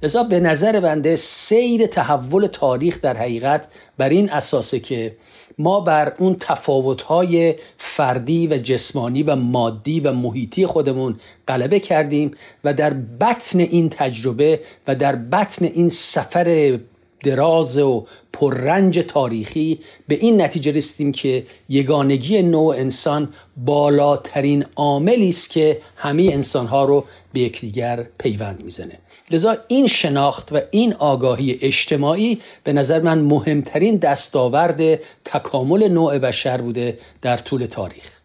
لذا 0.04 0.24
به 0.24 0.40
نظر 0.40 0.80
بنده 0.80 1.16
سیر 1.16 1.88
تحول 1.88 2.48
تاریخ 2.48 3.02
در 3.02 3.18
حقیقت 3.18 3.68
بر 3.98 4.10
این 4.10 4.30
اساسه 4.30 4.80
که 4.80 5.16
ما 5.58 5.80
بر 5.80 6.14
اون 6.18 6.36
تفاوت‌های 6.40 7.56
فردی 7.78 8.48
و 8.48 8.58
جسمانی 8.58 9.24
و 9.24 9.36
مادی 9.36 10.00
و 10.00 10.12
محیطی 10.12 10.66
خودمون 10.66 11.20
غلبه 11.48 11.80
کردیم 11.80 12.32
و 12.64 12.74
در 12.74 12.94
بطن 12.94 13.60
این 13.60 13.90
تجربه 13.90 14.60
و 14.88 14.96
در 14.96 15.16
بطن 15.16 15.66
این 15.66 15.90
سفر 15.90 16.80
دراز 17.24 17.78
و 17.78 18.06
پررنج 18.34 19.00
تاریخی 19.00 19.80
به 20.08 20.16
این 20.16 20.42
نتیجه 20.42 20.72
رسیدیم 20.72 21.12
که 21.12 21.46
یگانگی 21.70 22.42
نوع 22.42 22.76
انسان 22.76 23.34
بالاترین 23.58 24.66
عاملی 24.76 25.30
است 25.30 25.50
که 25.50 25.82
همه 25.96 26.30
انسانها 26.34 26.86
رو 26.86 27.06
به 27.34 27.40
یکدیگر 27.40 28.06
پیوند 28.18 28.64
می‌زنه. 28.64 29.00
لذا 29.32 29.58
این 29.68 29.88
شناخت 29.88 30.52
و 30.52 30.62
این 30.72 30.94
آگاهی 30.94 31.60
اجتماعی 31.62 32.42
به 32.64 32.74
نظر 32.74 33.02
من 33.02 33.20
مهمترین 33.20 33.98
دستاورد 33.98 34.96
تکامل 35.26 35.88
نوع 35.88 36.20
بشر 36.20 36.62
بوده 36.62 37.00
در 37.22 37.38
طول 37.38 37.66
تاریخ. 37.66 38.20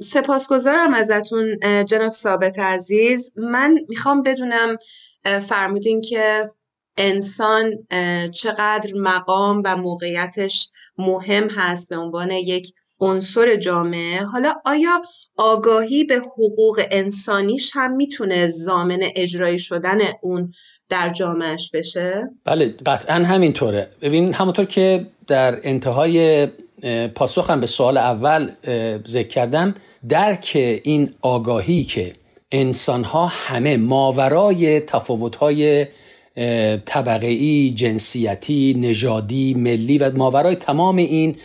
سپاسگزارم 0.00 0.94
ازتون 0.94 1.58
جناب 1.84 2.10
ثابت 2.10 2.58
عزیز. 2.58 3.32
من 3.36 3.78
می‌خوام 3.88 4.22
بدونم 4.22 4.76
فرمودین 5.40 6.00
که 6.00 6.50
انسان 6.96 7.72
چقدر 8.34 8.92
مقام 8.94 9.62
و 9.64 9.76
موقعیتش 9.76 10.68
مهم 10.98 11.48
هست 11.50 11.88
به 11.88 11.96
عنوان 11.96 12.30
یک 12.30 12.72
عنصر 13.02 13.56
جامعه 13.56 14.22
حالا 14.22 14.54
آیا 14.64 15.02
آگاهی 15.36 16.04
به 16.04 16.16
حقوق 16.16 16.82
انسانیش 16.90 17.70
هم 17.74 17.92
می‌تونه 17.92 18.46
زامن 18.46 19.00
اجرایی 19.16 19.58
شدن 19.58 19.98
اون 20.22 20.52
در 20.88 21.12
جامعهش 21.12 21.70
بشه؟ 21.74 22.22
بله 22.44 22.74
قطعا 22.86 23.14
همینطوره 23.14 23.88
ببین 24.02 24.34
همونطور 24.34 24.64
که 24.64 25.06
در 25.26 25.60
انتهای 25.62 26.48
پاسخم 27.14 27.60
به 27.60 27.66
سوال 27.66 27.96
اول 27.96 28.50
ذکر 29.06 29.28
کردم 29.28 29.74
درک 30.08 30.52
این 30.84 31.10
آگاهی 31.20 31.84
که 31.84 32.12
انسان 32.52 33.04
ها 33.04 33.26
همه 33.26 33.76
ماورای 33.76 34.80
تفاوت 34.80 35.36
طبقه 36.86 37.70
جنسیتی، 37.70 38.74
نژادی، 38.78 39.54
ملی 39.54 39.98
و 39.98 40.16
ماورای 40.16 40.56
تمام 40.56 40.96
این 40.96 41.36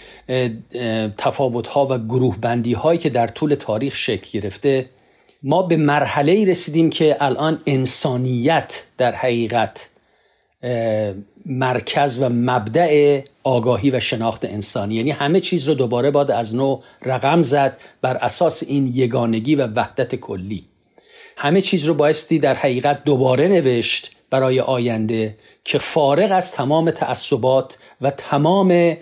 تفاوت 1.18 1.68
ها 1.68 1.88
و 1.90 1.98
گروه 1.98 2.38
بندی 2.38 2.74
هایی 2.74 3.00
که 3.00 3.10
در 3.10 3.28
طول 3.28 3.56
تاریخ 3.56 3.96
شکل 3.96 4.40
گرفته 4.40 4.86
ما 5.44 5.62
به 5.62 5.78
مرحله 5.78 6.32
ای 6.32 6.46
رسیدیم 6.46 6.90
که 6.90 7.18
الان 7.20 7.62
انسانیت 7.66 8.84
در 8.98 9.16
حقیقت 9.16 9.90
مرکز 11.46 12.18
و 12.22 12.30
مبدع 12.30 13.22
آگاهی 13.44 13.92
و 13.92 14.00
شناخت 14.00 14.46
انسانی. 14.46 14.96
یعنی 14.96 15.12
همه 15.12 15.40
چیز 15.40 15.68
رو 15.68 15.74
دوباره 15.74 16.12
باید 16.12 16.32
از 16.32 16.56
نو 16.56 16.80
رقم 17.06 17.42
زد 17.42 17.78
بر 18.02 18.16
اساس 18.16 18.64
این 18.64 18.92
یگانگی 18.94 19.56
و 19.56 19.68
وحدت 19.68 20.16
کلی. 20.16 20.64
همه 21.38 21.62
چیز 21.62 21.84
رو 21.84 21.94
بایستی 21.94 22.40
در 22.40 22.56
حقیقت 22.56 23.04
دوباره 23.04 23.48
نوشت 23.48 24.17
برای 24.30 24.60
آینده 24.60 25.38
که 25.64 25.78
فارغ 25.78 26.32
از 26.32 26.52
تمام 26.52 26.92
تعصبات 26.92 27.78
و 28.02 28.12
تمام 28.12 28.98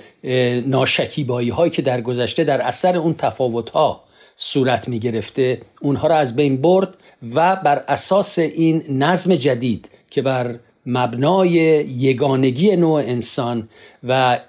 ناشکیبایی 0.66 1.50
هایی 1.50 1.72
که 1.72 1.82
در 1.82 2.02
گذشته 2.02 2.44
در 2.44 2.62
اثر 2.62 2.98
اون 2.98 3.14
تفاوت 3.14 3.70
ها 3.70 4.04
صورت 4.36 4.88
می 4.88 5.00
گرفته 5.00 5.62
اونها 5.82 6.08
را 6.08 6.16
از 6.16 6.36
بین 6.36 6.62
برد 6.62 6.94
و 7.36 7.56
بر 7.56 7.84
اساس 7.88 8.40
این 8.40 8.84
نظم 8.90 9.36
جدید 9.36 9.90
که 10.12 10.22
بر 10.22 10.60
مبنای 10.86 11.52
یگانگی 11.52 12.76
نوع 12.76 13.00
انسان 13.00 13.70
و 14.04 14.40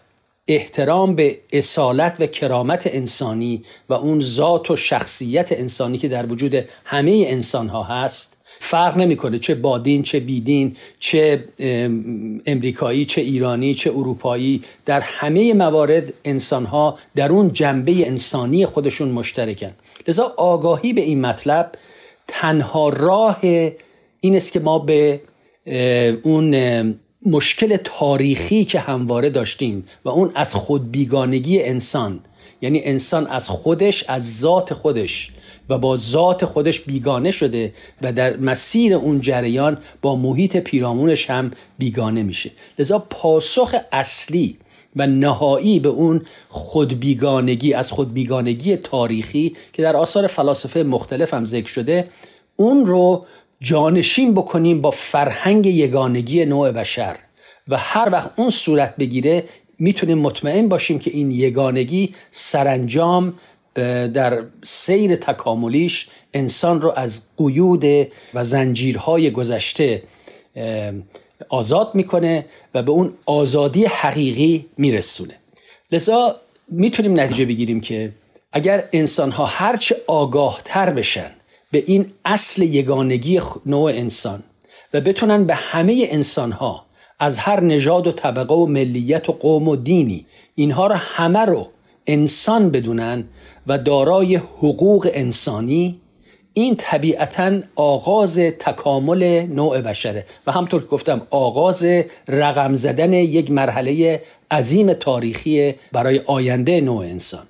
احترام 0.48 1.14
به 1.14 1.38
اصالت 1.52 2.16
و 2.20 2.26
کرامت 2.26 2.86
انسانی 2.86 3.64
و 3.88 3.94
اون 3.94 4.20
ذات 4.20 4.70
و 4.70 4.76
شخصیت 4.76 5.52
انسانی 5.52 5.98
که 5.98 6.08
در 6.08 6.26
وجود 6.26 6.54
همه 6.84 7.24
انسان 7.26 7.68
ها 7.68 7.82
هست 7.82 8.35
فرق 8.58 8.96
نمی‌کنه 8.96 9.38
چه 9.38 9.54
بادین 9.54 10.02
چه 10.02 10.20
بیدین 10.20 10.76
چه 10.98 11.44
امریکایی 12.46 13.04
چه 13.04 13.20
ایرانی 13.20 13.74
چه 13.74 13.90
اروپایی. 13.90 14.62
در 14.86 15.00
همه 15.00 15.54
موارد 15.54 16.12
انسانها 16.24 16.98
در 17.14 17.32
اون 17.32 17.52
جنبه 17.52 18.06
انسانی 18.06 18.66
خودشون 18.66 19.08
مشترکن. 19.08 19.72
لذا 20.08 20.34
آگاهی 20.36 20.92
به 20.92 21.00
این 21.00 21.20
مطلب 21.20 21.72
تنها 22.28 22.88
راه 22.88 23.38
این 24.20 24.36
است 24.36 24.52
که 24.52 24.60
ما 24.60 24.78
به 24.78 25.20
اون 26.22 26.54
مشکل 27.26 27.76
تاریخی 27.76 28.64
که 28.64 28.80
همواره 28.80 29.30
داشتیم 29.30 29.86
و 30.04 30.08
اون 30.08 30.30
از 30.34 30.54
خودبیگانگی 30.54 31.62
انسان 31.62 32.20
یعنی 32.62 32.80
انسان 32.84 33.26
از 33.26 33.48
خودش 33.48 34.04
از 34.08 34.38
ذات 34.40 34.74
خودش 34.74 35.30
و 35.68 35.78
با 35.78 35.96
ذات 35.96 36.44
خودش 36.44 36.80
بیگانه 36.80 37.30
شده 37.30 37.74
و 38.02 38.12
در 38.12 38.36
مسیر 38.36 38.94
اون 38.94 39.20
جریان 39.20 39.78
با 40.02 40.16
محیط 40.16 40.56
پیرامونش 40.56 41.30
هم 41.30 41.50
بیگانه 41.78 42.22
میشه. 42.22 42.50
لذا 42.78 42.98
پاسخ 42.98 43.74
اصلی 43.92 44.56
و 44.96 45.06
نهایی 45.06 45.80
به 45.80 45.88
اون 45.88 46.22
خودبیگانگی 46.48 47.74
از 47.74 47.90
خودبیگانگی 47.90 48.76
تاریخی 48.76 49.56
که 49.72 49.82
در 49.82 49.96
آثار 49.96 50.26
فلاسفه 50.26 50.82
مختلف 50.82 51.34
هم 51.34 51.44
ذکر 51.44 51.68
شده 51.68 52.08
اون 52.56 52.86
رو 52.86 53.20
جانشین 53.60 54.34
بکنیم 54.34 54.80
با 54.80 54.90
فرهنگ 54.90 55.66
یگانگی 55.66 56.44
نوع 56.44 56.70
بشر. 56.70 57.16
و 57.68 57.76
هر 57.76 58.08
وقت 58.12 58.30
اون 58.36 58.50
صورت 58.50 58.96
بگیره 58.96 59.44
می‌تونیم 59.78 60.18
مطمئن 60.18 60.68
باشیم 60.68 60.98
که 60.98 61.10
این 61.10 61.30
یگانگی 61.30 62.14
سرانجام 62.30 63.34
در 64.14 64.42
سیر 64.62 65.16
تکاملیش 65.16 66.08
انسان 66.34 66.80
رو 66.80 66.92
از 66.96 67.22
قیود 67.36 67.84
و 68.34 68.44
زنجیرهای 68.44 69.30
گذشته 69.30 70.02
آزاد 71.48 71.90
می‌کنه 71.94 72.46
و 72.74 72.82
به 72.82 72.90
اون 72.90 73.14
آزادی 73.26 73.84
حقیقی 73.84 74.66
میرسونه. 74.76 75.34
لذا 75.92 76.36
می‌تونیم 76.68 77.20
نتیجه 77.20 77.44
بگیریم 77.44 77.80
که 77.80 78.12
اگر 78.52 78.88
انسان 78.92 79.30
ها 79.30 79.44
هرچه 79.44 79.96
آگاه 80.06 80.60
تر 80.64 80.90
بشن 80.90 81.30
به 81.70 81.82
این 81.86 82.12
اصل 82.24 82.62
یگانگی 82.62 83.40
نوع 83.66 83.90
انسان 83.90 84.42
و 84.94 85.00
بتونن 85.00 85.44
به 85.44 85.54
همه 85.54 86.06
انسان 86.10 86.52
ها 86.52 86.86
از 87.18 87.38
هر 87.38 87.60
نژاد 87.60 88.06
و 88.06 88.12
طبقه 88.12 88.54
و 88.54 88.66
ملیت 88.66 89.28
و 89.28 89.32
قوم 89.32 89.68
و 89.68 89.76
دینی 89.76 90.26
اینها 90.54 90.86
رو 90.86 90.94
همه 90.94 91.38
رو 91.38 91.68
انسان 92.06 92.70
بدونن 92.70 93.24
و 93.66 93.78
دارای 93.78 94.36
حقوق 94.36 95.10
انسانی 95.14 96.00
این 96.54 96.74
طبیعتا 96.78 97.60
آغاز 97.74 98.38
تکامل 98.38 99.46
نوع 99.50 99.80
بشره. 99.80 100.24
و 100.46 100.52
همطور 100.52 100.80
که 100.80 100.86
گفتم 100.86 101.26
آغاز 101.30 101.86
رقم 102.28 102.74
زدن 102.74 103.12
یک 103.12 103.50
مرحله 103.50 104.22
عظیم 104.50 104.92
تاریخی 104.92 105.74
برای 105.92 106.20
آینده 106.26 106.80
نوع 106.80 107.04
انسان. 107.04 107.46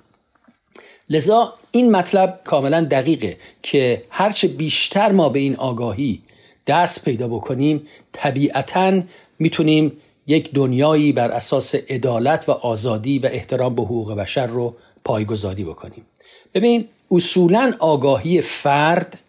لذا 1.09 1.53
این 1.71 1.91
مطلب 1.91 2.41
کاملا 2.43 2.87
دقیقه 2.91 3.37
که 3.63 4.01
هرچه 4.09 4.47
بیشتر 4.47 5.11
ما 5.11 5.29
به 5.29 5.39
این 5.39 5.55
آگاهی 5.55 6.21
دست 6.67 7.05
پیدا 7.05 7.27
بکنیم 7.27 7.87
طبیعتا 8.11 9.01
می‌تونیم 9.39 9.91
یک 10.27 10.53
دنیایی 10.53 11.13
بر 11.13 11.31
اساس 11.31 11.75
عدالت 11.75 12.49
و 12.49 12.51
آزادی 12.51 13.19
و 13.19 13.29
احترام 13.31 13.75
به 13.75 13.81
حقوق 13.81 14.13
بشر 14.13 14.47
رو 14.47 14.75
پایگذاری 15.07 15.63
بکنیم. 15.63 16.05
ببین 16.53 16.85
اصولا 17.11 17.73
آگاهی 17.79 18.41
فرد 18.41 19.19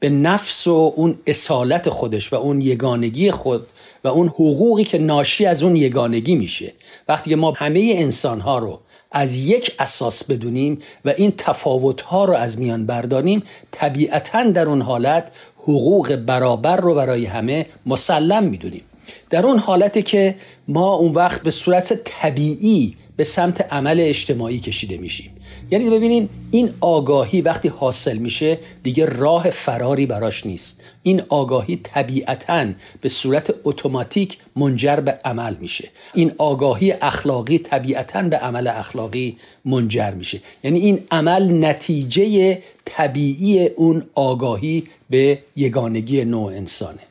به 0.00 0.08
نفس 0.10 0.66
و 0.66 0.92
اون 0.96 1.18
اصالت 1.26 1.90
خودش 1.90 2.32
و 2.32 2.36
اون 2.36 2.60
یگانگی 2.60 3.30
خود 3.30 3.66
و 4.04 4.08
اون 4.08 4.28
حقوقی 4.28 4.84
که 4.84 4.98
ناشی 4.98 5.46
از 5.46 5.62
اون 5.62 5.76
یگانگی 5.76 6.34
میشه. 6.34 6.72
وقتی 7.08 7.30
که 7.30 7.36
ما 7.36 7.52
همه 7.56 7.92
انسان 7.96 8.40
ها 8.40 8.58
رو 8.58 8.80
از 9.12 9.36
یک 9.36 9.74
اساس 9.78 10.24
بدونیم 10.24 10.78
و 11.04 11.08
این 11.08 11.32
تفاوت 11.38 12.00
ها 12.00 12.24
رو 12.24 12.34
از 12.34 12.58
میان 12.60 12.86
برداریم 12.86 13.42
طبیعتا 13.70 14.44
در 14.44 14.68
اون 14.68 14.82
حالت 14.82 15.30
حقوق 15.62 16.16
برابر 16.16 16.76
رو 16.76 16.94
برای 16.94 17.24
همه 17.26 17.66
مسلم 17.86 18.44
می‌دونیم. 18.44 18.84
در 19.30 19.46
اون 19.46 19.58
حالتی 19.58 20.02
که 20.02 20.36
ما 20.68 20.94
اون 20.94 21.12
وقت 21.12 21.44
به 21.44 21.50
صورت 21.50 21.92
طبیعی 22.04 22.96
به 23.18 23.24
سمت 23.24 23.72
عمل 23.72 24.00
اجتماعی 24.00 24.60
کشیده 24.60 24.96
میشیم. 24.96 25.30
یعنی 25.70 25.90
ببینین 25.90 26.28
این 26.50 26.70
آگاهی 26.80 27.40
وقتی 27.40 27.68
حاصل 27.68 28.18
میشه 28.18 28.58
دیگه 28.82 29.06
راه 29.06 29.50
فراری 29.50 30.06
براش 30.06 30.46
نیست. 30.46 30.84
این 31.02 31.22
آگاهی 31.28 31.76
طبیعتا 31.76 32.66
به 33.00 33.08
صورت 33.08 33.54
اتوماتیک 33.64 34.38
منجر 34.56 34.96
به 34.96 35.18
عمل 35.24 35.54
میشه. 35.60 35.88
این 36.14 36.32
آگاهی 36.38 36.92
اخلاقی 36.92 37.58
طبیعتا 37.58 38.22
به 38.22 38.36
عمل 38.36 38.66
اخلاقی 38.66 39.36
منجر 39.64 40.10
میشه. 40.10 40.40
یعنی 40.64 40.78
این 40.78 41.00
عمل 41.10 41.64
نتیجه 41.64 42.58
طبیعی 42.84 43.66
اون 43.66 44.02
آگاهی 44.14 44.84
به 45.10 45.38
یگانگی 45.56 46.24
نوع 46.24 46.52
انسانه. 46.52 47.02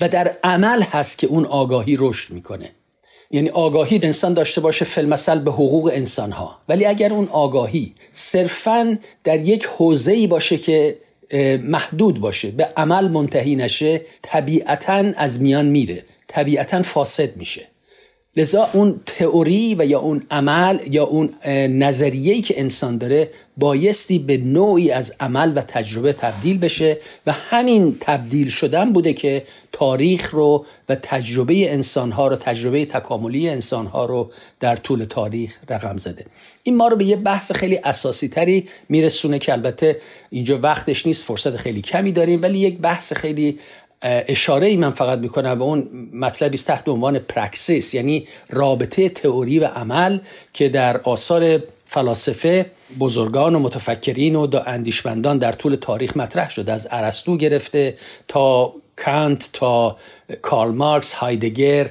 و 0.00 0.08
در 0.08 0.36
عمل 0.44 0.82
هست 0.82 1.18
که 1.18 1.26
اون 1.26 1.46
آگاهی 1.46 1.96
رشد 2.00 2.34
می‌کنه. 2.34 2.70
یعنی 3.30 3.48
آگاهی 3.48 4.00
انسان 4.02 4.34
داشته 4.34 4.60
باشه 4.60 4.84
فلمسل 4.84 5.38
به 5.38 5.50
حقوق 5.50 5.90
انسان 5.94 6.32
ها 6.32 6.58
ولی 6.68 6.84
اگر 6.84 7.12
اون 7.12 7.28
آگاهی 7.28 7.94
صرفا 8.12 8.98
در 9.24 9.38
حوزه 9.38 9.66
حوزه‌ای 9.76 10.26
باشه 10.26 10.58
که 10.58 10.98
محدود 11.62 12.20
باشه 12.20 12.50
به 12.50 12.68
عمل 12.76 13.08
منتهی 13.08 13.56
نشه 13.56 14.00
طبیعتا 14.22 15.04
از 15.16 15.42
میان 15.42 15.66
میره 15.66 16.04
طبیعتا 16.28 16.82
فاسد 16.82 17.36
میشه. 17.36 17.66
لذا 18.36 18.68
اون 18.72 19.00
تئوری 19.06 19.74
و 19.78 19.86
یا 19.86 19.98
اون 19.98 20.22
عمل 20.30 20.78
یا 20.90 21.04
اون 21.04 21.30
نظریه‌ای 21.68 22.40
که 22.40 22.60
انسان 22.60 22.98
داره 22.98 23.30
بایستی 23.56 24.18
به 24.18 24.36
نوعی 24.36 24.90
از 24.90 25.12
عمل 25.20 25.52
و 25.56 25.60
تجربه 25.60 26.12
تبدیل 26.12 26.58
بشه 26.58 26.98
و 27.26 27.32
همین 27.32 27.96
تبدیل 28.00 28.48
شدن 28.48 28.92
بوده 28.92 29.12
که 29.12 29.42
تاریخ 29.72 30.34
رو 30.34 30.66
و 30.88 30.94
تجربه 30.94 31.72
انسانها 31.72 32.28
رو 32.28 32.36
تجربه 32.36 32.84
تکاملی 32.84 33.48
انسانها 33.48 34.06
رو 34.06 34.30
در 34.60 34.76
طول 34.76 35.04
تاریخ 35.04 35.58
رقم 35.68 35.96
زده. 35.96 36.26
این 36.62 36.76
ما 36.76 36.88
رو 36.88 36.96
به 36.96 37.04
یه 37.04 37.16
بحث 37.16 37.52
خیلی 37.52 37.80
اساسی 37.84 38.28
تری 38.28 38.68
میرسونه 38.88 39.38
که 39.38 39.52
البته 39.52 40.00
اینجا 40.30 40.58
وقتش 40.58 41.06
نیست 41.06 41.24
فرصت 41.24 41.56
خیلی 41.56 41.82
کمی 41.82 42.12
داریم 42.12 42.42
ولی 42.42 42.58
یک 42.58 42.78
بحث 42.78 43.12
خیلی 43.12 43.58
اشاره 44.02 44.66
ای 44.66 44.76
من 44.76 44.90
فقط 44.90 45.18
می‌کنم 45.18 45.56
و 45.58 45.62
اون 45.62 45.88
مطلبی 46.12 46.54
است 46.54 46.66
تحت 46.66 46.88
عنوان 46.88 47.18
پرکسیس 47.18 47.94
یعنی 47.94 48.26
رابطه 48.50 49.08
تئوری 49.08 49.58
و 49.58 49.64
عمل 49.64 50.18
که 50.52 50.68
در 50.68 50.96
آثار 50.96 51.62
فلاسفه 51.86 52.66
بزرگان 52.98 53.54
و 53.54 53.58
متفکرین 53.58 54.36
و 54.36 54.60
اندیشمندان 54.66 55.38
در 55.38 55.52
طول 55.52 55.74
تاریخ 55.74 56.16
مطرح 56.16 56.50
شده. 56.50 56.72
از 56.72 56.88
ارسطو 56.90 57.36
گرفته 57.36 57.94
تا 58.28 58.74
کانت 58.96 59.48
تا 59.52 59.96
کارل 60.42 60.70
مارکس 60.70 61.12
هایدگر 61.12 61.90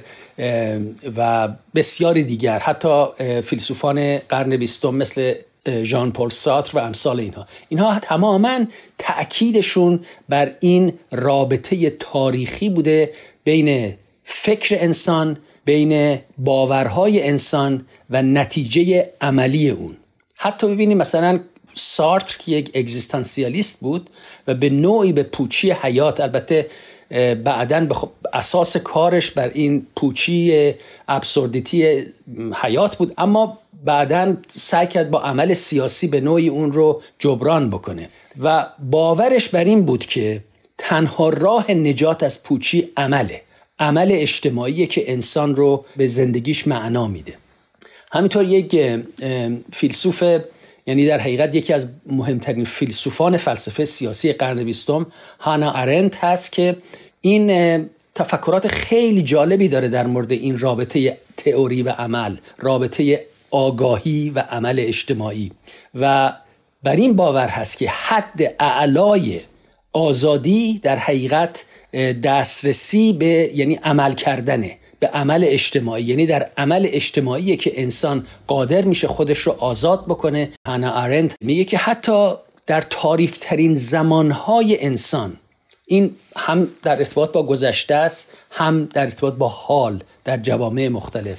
و 1.16 1.48
بسیاری 1.74 2.24
دیگر. 2.24 2.58
حتی 2.58 3.06
فیلسوفان 3.42 4.18
قرن 4.18 4.56
بیستم 4.56 4.94
مثل 4.94 5.34
ژان 5.70 6.12
پل 6.12 6.28
ساتر 6.28 6.76
و 6.76 6.80
امثال 6.80 7.20
اینها. 7.20 7.46
اینها 7.68 8.00
تماما 8.00 8.60
تأکیدشون 8.98 10.00
بر 10.28 10.52
این 10.60 10.92
رابطه 11.12 11.90
تاریخی 11.90 12.68
بوده 12.68 13.12
بین 13.44 13.94
فکر 14.24 14.76
انسان 14.80 15.36
بین 15.64 16.18
باورهای 16.38 17.28
انسان 17.28 17.86
و 18.10 18.22
نتیجه 18.22 19.10
عملی 19.20 19.70
اون. 19.70 19.96
حتی 20.36 20.66
ببینیم 20.66 20.98
مثلا 20.98 21.40
سارتر 21.74 22.36
که 22.38 22.52
یک 22.52 22.70
اگزیستانسیالیست 22.74 23.80
بود 23.80 24.10
و 24.46 24.54
به 24.54 24.70
نوعی 24.70 25.12
به 25.12 25.22
پوچی 25.22 25.70
حیات 25.70 26.20
البته 26.20 26.66
بعدا 27.44 27.80
به 27.80 27.96
اساس 28.32 28.76
کارش 28.76 29.30
بر 29.30 29.48
این 29.48 29.86
پوچی 29.96 30.74
ابسوردیتی 31.08 32.04
حیات 32.54 32.96
بود. 32.96 33.14
اما 33.18 33.58
بعدا 33.86 34.36
سعی 34.48 34.86
کرد 34.86 35.10
با 35.10 35.20
عمل 35.20 35.54
سیاسی 35.54 36.08
به 36.08 36.20
نوعی 36.20 36.48
اون 36.48 36.72
رو 36.72 37.02
جبران 37.18 37.70
بکنه. 37.70 38.08
و 38.42 38.66
باورش 38.90 39.48
بر 39.48 39.64
این 39.64 39.84
بود 39.84 40.06
که 40.06 40.44
تنها 40.78 41.28
راه 41.28 41.70
نجات 41.70 42.22
از 42.22 42.42
پوچی 42.42 42.88
عمله. 42.96 43.42
عمل 43.78 44.08
اجتماعی 44.12 44.86
که 44.86 45.12
انسان 45.12 45.56
رو 45.56 45.84
به 45.96 46.06
زندگیش 46.06 46.68
معنا 46.68 47.06
میده. 47.06 47.34
همینطور 48.12 48.44
یک 48.44 49.00
فیلسوف 49.72 50.22
یعنی 50.86 51.06
در 51.06 51.18
حقیقت 51.18 51.54
یکی 51.54 51.72
از 51.72 51.88
مهمترین 52.06 52.64
فیلسوفان 52.64 53.36
فلسفه 53.36 53.84
سیاسی 53.84 54.32
قرن 54.32 54.64
بیستم 54.64 55.06
هانا 55.40 55.72
ارنت 55.72 56.24
هست 56.24 56.52
که 56.52 56.76
این 57.20 57.88
تفکرات 58.14 58.68
خیلی 58.68 59.22
جالبی 59.22 59.68
داره 59.68 59.88
در 59.88 60.06
مورد 60.06 60.32
این 60.32 60.58
رابطه 60.58 61.18
تئوری 61.36 61.82
و 61.82 61.90
عمل 61.90 62.36
رابطه 62.58 63.26
آگاهی 63.50 64.30
و 64.30 64.38
عمل 64.38 64.76
اجتماعی. 64.80 65.52
و 65.94 66.32
بر 66.82 66.96
این 66.96 67.16
باور 67.16 67.48
هست 67.48 67.78
که 67.78 67.88
حد 67.90 68.54
اعلای 68.60 69.40
آزادی 69.92 70.80
در 70.82 70.96
حقیقت 70.96 71.64
دسترسی 72.22 73.12
به 73.12 73.50
یعنی 73.54 73.74
عمل 73.74 74.12
کردنه 74.12 74.78
به 75.00 75.06
عمل 75.06 75.44
اجتماعی. 75.46 76.04
یعنی 76.04 76.26
در 76.26 76.50
عمل 76.56 76.88
اجتماعی 76.90 77.56
که 77.56 77.82
انسان 77.82 78.26
قادر 78.46 78.82
میشه 78.82 79.08
خودش 79.08 79.38
رو 79.38 79.52
آزاد 79.58 80.04
بکنه. 80.04 80.50
هانا 80.66 80.90
آرنت 80.90 81.36
میگه 81.40 81.64
که 81.64 81.78
حتی 81.78 82.34
در 82.66 82.80
تاریک 82.80 83.40
ترین 83.40 83.74
زمانهای 83.74 84.84
انسان 84.84 85.36
این 85.86 86.16
هم 86.36 86.68
در 86.82 86.98
ارتباط 86.98 87.32
با 87.32 87.42
گذشته 87.42 87.94
است 87.94 88.34
هم 88.50 88.84
در 88.84 89.04
ارتباط 89.04 89.34
با 89.34 89.48
حال 89.48 90.02
در 90.24 90.36
جوامع 90.36 90.88
مختلف. 90.88 91.38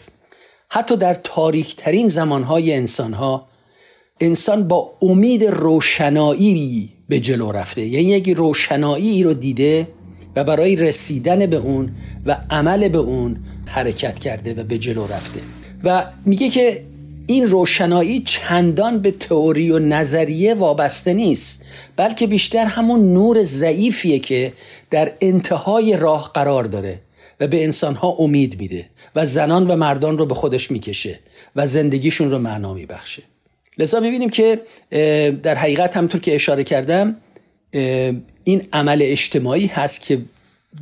حتی 0.70 0.98
در 0.98 1.14
تاریک 1.14 1.76
ترین 1.76 2.08
زمانهای 2.08 2.74
انسانها 2.74 3.48
انسان 4.22 4.68
با 4.68 4.94
امید 5.02 5.44
روشنایی 5.44 6.94
به 7.10 7.20
جلو 7.20 7.52
رفته. 7.52 7.82
یعنی 7.82 8.06
یک 8.06 8.30
روشنایی 8.30 9.24
رو 9.24 9.34
دیده 9.34 9.88
و 10.36 10.44
برای 10.44 10.76
رسیدن 10.76 11.46
به 11.46 11.56
اون 11.56 11.92
و 12.26 12.38
عمل 12.50 12.90
به 12.90 12.98
اون 12.98 13.38
حرکت 13.66 14.20
کرده 14.20 14.54
و 14.54 14.64
به 14.64 14.78
جلو 14.78 15.08
رفته. 15.08 15.40
و 15.84 16.06
میگه 16.26 16.50
که 16.50 16.84
این 17.28 17.48
روشنایی 17.48 18.20
چندان 18.20 19.00
به 19.00 19.12
تئوری 19.12 19.72
و 19.72 19.80
نظریه 19.80 20.54
وابسته 20.54 21.14
نیست 21.14 21.66
بلکه 21.96 22.28
بیشتر 22.28 22.66
همون 22.66 23.14
نور 23.14 23.44
ضعیفیه 23.44 24.20
که 24.20 24.52
در 24.90 25.12
انتهای 25.22 25.98
راه 25.98 26.32
قرار 26.34 26.64
داره 26.64 27.02
و 27.40 27.48
به 27.48 27.64
انسانها 27.64 28.10
امید 28.10 28.60
میده. 28.60 28.90
و 29.18 29.26
زنان 29.26 29.68
و 29.68 29.76
مردان 29.76 30.18
رو 30.18 30.26
به 30.26 30.34
خودش 30.34 30.72
می‌کشه 30.72 31.20
و 31.56 31.68
زندگیشون 31.68 32.32
رو 32.32 32.38
معنا 32.38 32.74
میبخشه. 32.74 33.24
لذا 33.78 34.00
می‌بینیم 34.00 34.30
که 34.30 34.62
در 35.44 35.56
حقیقت 35.56 35.98
همطور 35.98 36.22
که 36.22 36.36
اشاره 36.36 36.64
کردم 36.64 37.16
این 38.44 38.68
عمل 38.74 39.00
اجتماعی 39.02 39.68
هست 39.68 40.02
که 40.02 40.22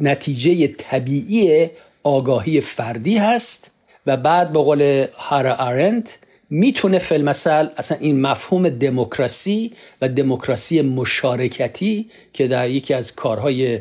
نتیجه 0.02 0.68
طبیعی 0.68 1.70
آگاهی 2.04 2.62
فردی 2.62 3.18
هست 3.18 3.72
و 4.06 4.18
بعد 4.18 4.54
به 4.54 4.60
قول 4.60 5.06
هارا 5.18 5.54
آرنت 5.54 6.20
می‌تونه 6.50 7.00
فلمسل 7.00 7.68
اصلا 7.78 7.98
این 8.02 8.22
مفهوم 8.22 8.70
دموکراسی 8.70 9.72
و 10.02 10.10
دموکراسی 10.10 10.82
مشارکتی 10.82 12.10
که 12.34 12.48
در 12.48 12.70
یکی 12.70 12.94
از 12.94 13.16
کارهای 13.16 13.80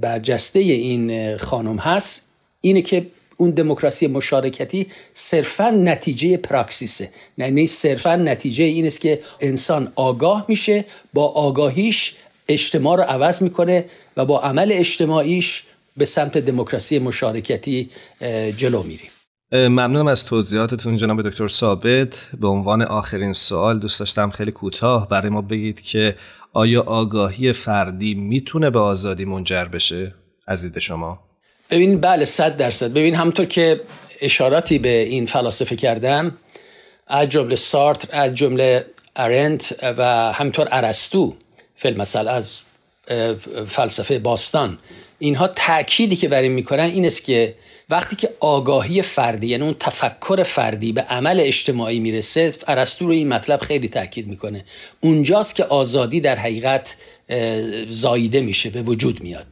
برجسته 0.00 0.58
این 0.58 1.36
خانم 1.36 1.76
هست 1.76 2.30
اینه 2.60 2.82
که 2.82 3.06
اون 3.36 3.50
دموکراسی 3.50 4.06
مشارکتی 4.06 4.86
صرفا 5.12 5.70
نتیجه 5.70 6.36
پراکسیسه. 6.36 7.10
یعنی 7.38 7.66
صرفا 7.66 8.16
نتیجه 8.16 8.64
این 8.64 8.86
است 8.86 9.00
که 9.00 9.20
انسان 9.40 9.92
آگاه 9.94 10.44
میشه 10.48 10.84
با 11.14 11.28
آگاهیش 11.28 12.14
اجتماع 12.48 12.96
رو 12.96 13.02
عوض 13.02 13.42
می‌کنه 13.42 13.84
و 14.16 14.24
با 14.24 14.40
عمل 14.40 14.72
اجتماعیش 14.74 15.64
به 15.96 16.04
سمت 16.04 16.38
دموکراسی 16.38 16.98
مشارکتی 16.98 17.90
جلو 18.56 18.82
میریم. 18.82 19.10
ممنونم 19.52 20.06
از 20.06 20.24
توضیحاتتون 20.24 20.96
جناب 20.96 21.28
دکتر 21.28 21.48
ثابت. 21.48 22.28
به 22.40 22.48
عنوان 22.48 22.82
آخرین 22.82 23.32
سوال 23.32 23.78
دوست 23.78 24.00
داشتم 24.00 24.30
خیلی 24.30 24.50
کوتاه 24.50 25.08
برای 25.08 25.30
ما 25.30 25.42
بگید 25.42 25.80
که 25.80 26.16
آیا 26.52 26.82
آگاهی 26.82 27.52
فردی 27.52 28.14
می‌تونه 28.14 28.70
به 28.70 28.80
آزادی 28.80 29.24
منجر 29.24 29.64
بشه؟ 29.64 30.14
از 30.46 30.62
دید 30.62 30.78
شما. 30.78 31.20
ببین 31.70 32.00
بله 32.00 32.24
صد 32.24 32.56
درصد. 32.56 32.92
ببین 32.92 33.14
همونطور 33.14 33.46
که 33.46 33.80
اشاراتی 34.20 34.78
به 34.78 35.02
این 35.02 35.26
فلاسفه 35.26 35.76
کردم 35.76 36.38
از 37.06 37.28
جمله 37.28 37.56
سارتر 37.56 38.08
از 38.12 38.34
جمله 38.34 38.86
ارنت 39.16 39.74
و 39.82 40.32
همینطور 40.32 40.68
ارسطو 40.70 41.34
فیلمسل 41.76 42.28
از 42.28 42.60
فلسفه 43.68 44.18
باستان 44.18 44.78
اینها 45.18 45.48
تأکیدی 45.48 46.16
که 46.16 46.28
بر 46.28 46.42
این 46.42 46.52
می‌کنن 46.52 46.84
این 46.84 47.06
است 47.06 47.24
که 47.24 47.54
وقتی 47.90 48.16
که 48.16 48.30
آگاهی 48.40 49.02
فردی 49.02 49.46
یعنی 49.46 49.62
اون 49.62 49.76
تفکر 49.80 50.42
فردی 50.42 50.92
به 50.92 51.00
عمل 51.00 51.40
اجتماعی 51.40 52.00
می‌رسه 52.00 52.54
ارسطو 52.66 53.06
رو 53.06 53.12
این 53.12 53.28
مطلب 53.28 53.60
خیلی 53.60 53.88
تاکید 53.88 54.26
می‌کنه. 54.26 54.64
اونجاست 55.00 55.54
که 55.54 55.64
آزادی 55.64 56.20
در 56.20 56.36
حقیقت 56.36 56.96
زاییده 57.88 58.40
میشه 58.40 58.70
به 58.70 58.82
وجود 58.82 59.20
میاد. 59.20 59.46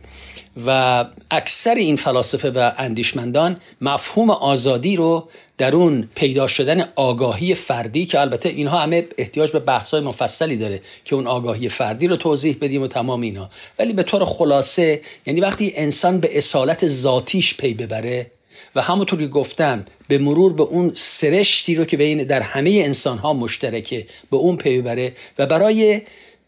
و 0.67 1.05
اکثر 1.31 1.75
این 1.75 1.97
فلاسفه 1.97 2.51
و 2.51 2.71
اندیشمندان 2.79 3.57
مفهوم 3.81 4.31
آزادی 4.31 4.97
رو 4.97 5.29
در 5.59 5.75
اون 5.75 6.09
پیدا 6.15 6.47
شدن 6.47 6.89
آگاهی 6.97 7.55
فردی 7.55 8.07
که 8.07 8.21
البته 8.21 8.49
اینها 8.49 8.79
همه 8.79 9.09
احتیاج 9.19 9.53
به 9.53 9.59
بحث‌های 9.59 10.03
مفصلی 10.03 10.57
داره 10.57 10.81
که 11.05 11.15
اون 11.15 11.27
آگاهی 11.27 11.69
فردی 11.69 12.09
رو 12.09 12.17
توضیح 12.17 12.57
بدیم 12.61 12.83
و 12.83 12.87
تمام 12.87 13.21
اینا. 13.21 13.51
ولی 13.79 13.93
به 13.93 14.03
طور 14.03 14.25
خلاصه 14.25 15.01
یعنی 15.27 15.41
وقتی 15.41 15.73
انسان 15.77 16.21
به 16.21 16.39
اصالت 16.39 16.87
ذاتیش 16.87 17.57
پی 17.57 17.75
ببره 17.75 18.31
و 18.75 18.83
همونطور 18.83 19.19
که 19.19 19.27
گفتم 19.27 19.85
به 20.09 20.19
مرور 20.19 20.53
به 20.53 20.63
اون 20.63 20.91
سرشتی 20.95 21.75
رو 21.75 21.85
که 21.85 21.97
بین 21.97 22.25
در 22.25 22.41
همه 22.43 22.71
انسان 22.71 23.19
ها 23.19 23.33
مشترکه 23.33 24.07
به 24.31 24.37
اون 24.37 24.57
پی 24.57 24.81
ببره 24.81 25.13
و 25.39 25.47
برای 25.47 26.01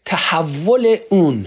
تحول 0.05 0.97
اون 1.09 1.45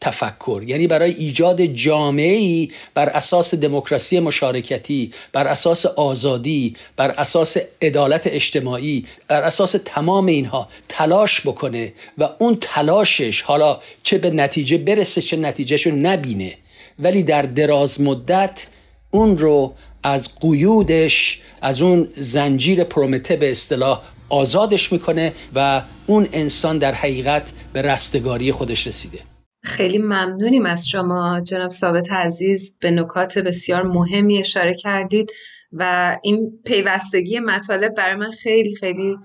تفکر 0.00 0.62
یعنی 0.66 0.86
برای 0.86 1.14
ایجاد 1.14 1.62
جامعه 1.62 2.36
ای 2.36 2.70
بر 2.94 3.08
اساس 3.08 3.54
دموکراسی 3.54 4.20
مشارکتی 4.20 5.12
بر 5.32 5.46
اساس 5.46 5.86
آزادی 5.86 6.76
بر 6.96 7.10
اساس 7.10 7.56
عدالت 7.82 8.26
اجتماعی 8.26 9.06
بر 9.28 9.42
اساس 9.42 9.76
تمام 9.84 10.26
اینها 10.26 10.68
تلاش 10.88 11.40
بکنه 11.46 11.92
و 12.18 12.28
اون 12.38 12.58
تلاشش 12.60 13.42
حالا 13.42 13.80
چه 14.02 14.18
به 14.18 14.30
نتیجه 14.30 14.78
برسه 14.78 15.22
چه 15.22 15.36
نتیجهش 15.36 15.86
نبینه. 15.86 16.54
ولی 16.98 17.22
در 17.22 17.42
دراز 17.42 18.00
مدت 18.00 18.66
اون 19.10 19.38
رو 19.38 19.74
از 20.02 20.38
قیودش 20.40 21.40
از 21.62 21.82
اون 21.82 22.08
زنجیر 22.10 22.84
پرومته 22.84 23.36
به 23.36 23.50
اصطلاح 23.50 24.02
آزادش 24.28 24.92
می‌کنه 24.92 25.32
و 25.54 25.82
اون 26.06 26.28
انسان 26.32 26.78
در 26.78 26.94
حقیقت 26.94 27.52
به 27.72 27.82
رستگاری 27.82 28.52
خودش 28.52 28.86
رسیده. 28.86 29.18
خیلی 29.68 29.98
ممنونیم 29.98 30.66
از 30.66 30.88
شما 30.88 31.40
جناب 31.40 31.70
ثابت 31.70 32.12
عزیز 32.12 32.76
به 32.80 32.90
نکات 32.90 33.38
بسیار 33.38 33.82
مهمی 33.82 34.38
اشاره 34.38 34.74
کردید 34.74 35.32
و 35.72 36.16
این 36.22 36.60
پیوستگی 36.64 37.40
مطالب 37.40 37.94
برای 37.94 38.16
من 38.16 38.30
خیلی 38.30 38.76
خیلی 38.76 39.16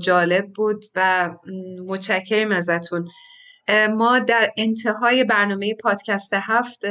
جالب 0.00 0.52
بود 0.52 0.84
و 0.96 1.30
متشکریم 1.86 2.52
ازتون. 2.52 3.08
ما 3.96 4.18
در 4.18 4.52
انتهای 4.56 5.24
برنامه 5.24 5.74
پادکست 5.74 6.30
هفت 6.32 6.84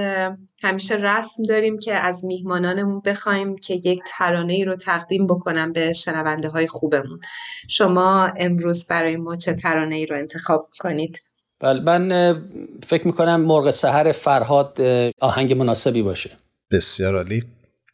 همیشه 0.64 0.96
رسم 0.96 1.44
داریم 1.44 1.80
که 1.80 1.94
از 1.94 2.26
میهمانانمون 2.26 3.02
بخوایم 3.06 3.58
که 3.58 3.74
یک 3.74 4.02
ترانه 4.08 4.54
ای 4.54 4.66
رو 4.66 4.76
تقدیم 4.76 5.28
بکنم 5.28 5.74
به 5.74 5.94
شنونده 5.94 6.50
های 6.50 6.68
خوبمون. 6.68 7.20
شما 7.68 8.26
امروز 8.38 8.88
برای 8.88 9.18
ما 9.18 9.36
چه 9.36 9.54
ترانه 9.54 9.96
ای 9.96 10.06
رو 10.06 10.18
انتخاب 10.18 10.70
کنید؟ 10.80 11.29
بله 11.60 11.80
من 11.80 12.36
فکر 12.84 13.08
می‌کنم 13.08 13.42
مرغ 13.42 13.72
سهر 13.72 14.12
فرهاد 14.12 14.82
آهنگ 15.20 15.54
مناسبی 15.54 16.02
باشه. 16.02 16.30
بسیار 16.72 17.16
عالی. 17.16 17.44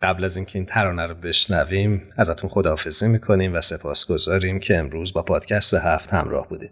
قبل 0.02 0.24
از 0.24 0.38
اینکه 0.38 0.60
این 0.60 0.66
ترانه 0.66 1.08
رو 1.08 1.16
بشنویم 1.16 2.10
ازتون 2.18 2.50
خداحافظی 2.50 3.08
می‌کنیم 3.08 3.54
و 3.54 3.62
سپاسگزاریم 3.62 4.60
که 4.60 4.78
امروز 4.78 5.14
با 5.14 5.24
پادکست 5.24 5.74
هفت 5.74 6.14
همراه 6.14 6.48
بودید. 6.48 6.72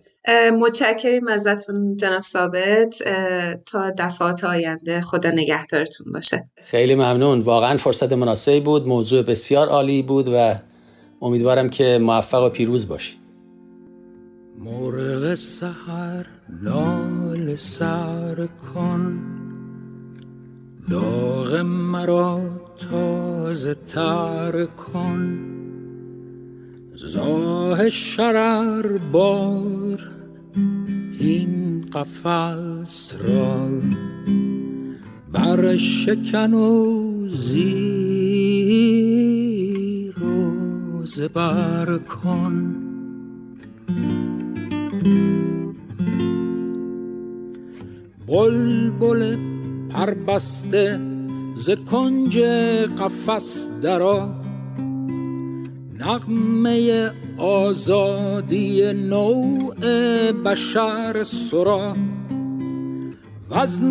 متشکریم 0.60 1.28
ازتون 1.28 1.98
جناب 1.98 2.22
ثابت. 2.22 2.96
تا 3.66 3.92
دفعات 3.98 4.44
آینده 4.44 5.02
خدا 5.02 5.30
نگهدارتون 5.30 6.14
باشه. 6.14 6.50
خیلی 6.64 6.96
ممنون. 6.96 7.42
واقعا 7.42 7.78
فرصت 7.78 8.14
مناسبی 8.14 8.60
بود 8.60 8.88
موضوع 8.88 9.22
بسیار 9.22 9.68
عالی 9.68 10.04
بود 10.04 10.28
و 10.28 10.56
امیدوارم 11.22 11.70
که 11.70 12.00
موفق 12.02 12.44
و 12.44 12.50
پیروز 12.50 12.88
باشید. 12.88 13.23
مرغ 14.64 15.36
سحر 15.36 16.26
لال 16.62 17.56
سر 17.56 18.48
کن. 18.48 19.20
داغ 20.90 21.62
مرا 21.62 22.42
تازه 22.90 23.74
تر 23.74 24.66
کن. 24.66 25.38
زاه 26.96 27.90
شرر 27.90 28.98
بار 28.98 30.10
این 31.20 31.86
قفص 31.94 33.16
را. 33.28 33.70
بر 35.32 35.78
شکن 35.78 36.54
و 36.54 37.28
زیر 37.30 38.64
و 40.24 41.06
زبر 41.06 41.98
کن. 41.98 42.76
بلبل 48.34 49.38
پربسته 49.90 51.00
ز 51.56 51.70
کنج 51.70 52.40
قفس 53.00 53.70
درا 53.82 54.36
نغمه 56.00 57.12
آزادی 57.38 58.94
نوع 58.94 59.76
بشر 60.32 61.24
سرا. 61.24 61.94
و 63.50 63.54
از 63.54 63.84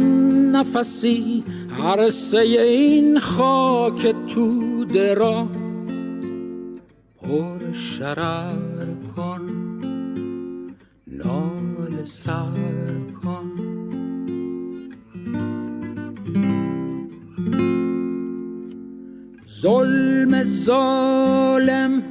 نفسی 0.52 1.44
عرصه 1.78 2.38
این 2.38 3.18
خاک 3.18 4.14
توده 4.34 5.14
را. 5.14 5.48
پر 7.22 7.72
شرر 7.72 8.86
کن 9.16 9.46
نال 11.06 12.04
سر 12.04 13.01
ظلم 19.62 20.44
ظالم 20.44 22.02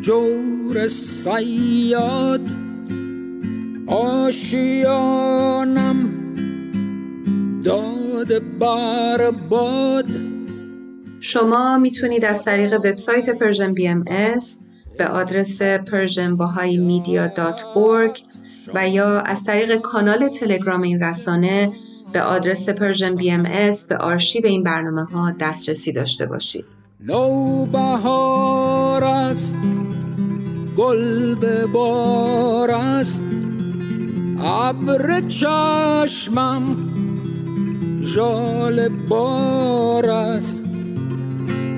جور 0.00 0.86
سیاد 0.86 2.40
آشیانم 3.86 5.96
داد 7.64 8.58
بر 8.58 9.30
باد. 9.30 10.06
شما 11.20 11.78
می‌تونید 11.78 12.24
از 12.24 12.44
طریق 12.44 12.72
وبسایت 12.72 13.30
پرژن 13.30 13.74
بی 13.74 13.88
ام 13.88 14.04
به 14.98 15.06
آدرس 15.06 15.62
persianbahaimedia.org 15.62 18.20
و 18.74 18.88
یا 18.88 19.20
از 19.20 19.44
طریق 19.44 19.76
کانال 19.76 20.28
تلگرام 20.28 20.82
این 20.82 21.00
رسانه 21.00 21.72
به 22.14 22.22
آدرس 22.22 22.68
Persian 22.68 23.14
BM 23.14 23.42
به 23.88 23.96
آرشیو 23.96 24.46
این 24.46 24.62
برنامه 24.62 25.04
ها 25.04 25.30
دسترسی 25.40 25.92
داشته 25.92 26.26
باشید. 26.26 26.64
نو 27.00 27.66
بهار 27.66 29.04
است 29.04 29.56
گل 30.76 31.34
به 31.34 31.66
بار 31.66 32.70
است. 32.70 33.24
ابر 34.40 35.20
چشمم 35.20 36.76
ژاله 38.14 38.88
بار 38.88 40.10
است. 40.10 40.62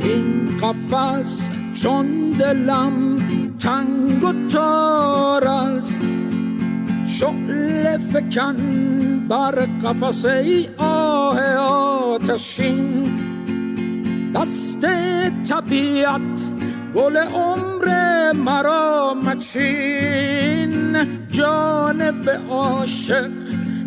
این 0.00 0.48
قفس 0.62 1.50
چون 1.82 2.06
دلم 2.38 3.18
تنگ 3.58 4.24
و 4.24 4.32
تار 4.52 5.48
است. 5.48 6.15
شعل 7.20 7.98
فکن 7.98 8.56
بر 9.28 9.66
قفسه 9.84 10.32
ای 10.32 10.68
آه 10.78 11.40
آتشین. 11.56 13.10
دست 14.34 14.86
طبیعت 15.48 16.44
گل 16.94 17.16
عمر 17.16 17.86
مرا 18.32 19.14
مچین. 19.14 20.96
جانب 21.30 22.30
عاشق 22.50 23.30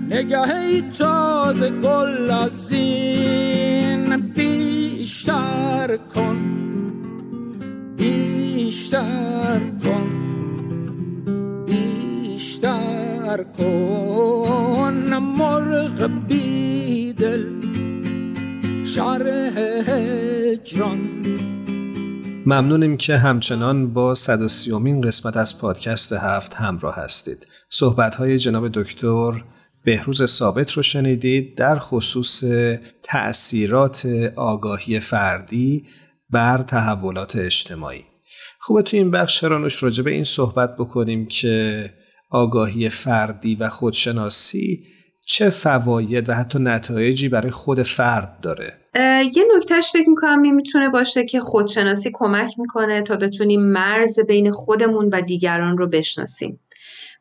نگه 0.10 0.82
تازه 0.98 1.70
گل 1.70 2.32
از 2.32 2.72
این. 2.72 4.18
بیشتر 4.18 5.98
کن 6.16 6.38
بیشتر 7.98 9.60
کن 9.84 10.10
بیشتر 11.66 12.89
کن 13.38 15.14
مرغ 15.14 16.10
بیدل 16.28 17.46
شرح 18.86 19.60
هجران 19.88 21.00
ممنونیم 22.46 22.98
که 22.98 23.18
همچنان 23.18 23.94
با 23.94 24.16
130 24.16 25.02
قسمت 25.02 25.38
از 25.38 25.60
پادکست 25.60 26.14
هفت 26.14 26.54
همراه 26.54 26.96
هستید. 26.96 27.48
صحبت 27.70 28.16
های 28.16 28.40
جناب 28.40 28.68
دکتر 28.74 29.44
بهروز 29.86 30.26
ثابت 30.26 30.72
رو 30.72 30.84
شنیدید 30.84 31.58
در 31.58 31.80
خصوص 31.80 32.44
تأثیرات 33.04 34.06
آگاهی 34.36 35.00
فردی 35.00 35.86
بر 36.30 36.58
تحولات 36.58 37.36
اجتماعی 37.36 38.06
خوبه 38.60 38.82
تو 38.82 38.98
این 38.98 39.12
بخش 39.12 39.44
رانوش 39.44 39.84
راجع 39.84 40.04
به 40.04 40.12
این 40.12 40.24
صحبت 40.24 40.76
بکنیم 40.76 41.26
که 41.26 41.90
آگاهی 42.30 42.90
فردی 42.90 43.56
و 43.56 43.70
خودشناسی 43.70 44.86
چه 45.26 45.50
فواید 45.50 46.30
و 46.30 46.34
حتی 46.34 46.60
نتایجی 46.60 47.30
برای 47.30 47.52
خود 47.52 47.84
فرد 47.84 48.40
داره؟ 48.42 48.74
یه 49.36 49.44
نکتهش 49.58 49.92
فکر 49.94 50.10
می‌کنم 50.10 50.56
می‌تونه 50.56 50.90
باشه 50.90 51.26
که 51.26 51.40
خودشناسی 51.42 52.10
کمک 52.14 52.60
می‌کنه 52.60 53.02
تا 53.02 53.16
بتونیم 53.16 53.62
مرز 53.62 54.20
بین 54.20 54.52
خودمون 54.52 55.10
و 55.10 55.22
دیگران 55.22 55.78
رو 55.78 55.88
بشناسیم 55.88 56.60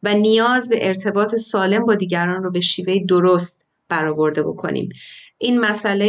و 0.02 0.14
نیاز 0.14 0.68
به 0.68 0.86
ارتباط 0.86 1.34
سالم 1.34 1.86
با 1.86 1.94
دیگران 1.94 2.42
رو 2.42 2.50
به 2.50 2.60
شیوه 2.60 2.98
درست 3.08 3.66
برآورده 3.88 4.42
بکنیم. 4.42 4.88
این 5.38 5.60
مسئله 5.60 6.06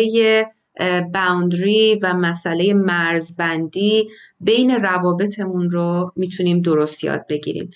باوندری 1.13 2.00
و 2.04 2.13
مسئله 2.13 2.74
مرزبندی 2.74 4.10
بین 4.39 4.72
روابطمون 4.72 5.70
رو 5.70 6.12
می‌تونیم 6.15 6.62
درست 6.62 7.04
یاد 7.04 7.26
بگیریم. 7.30 7.72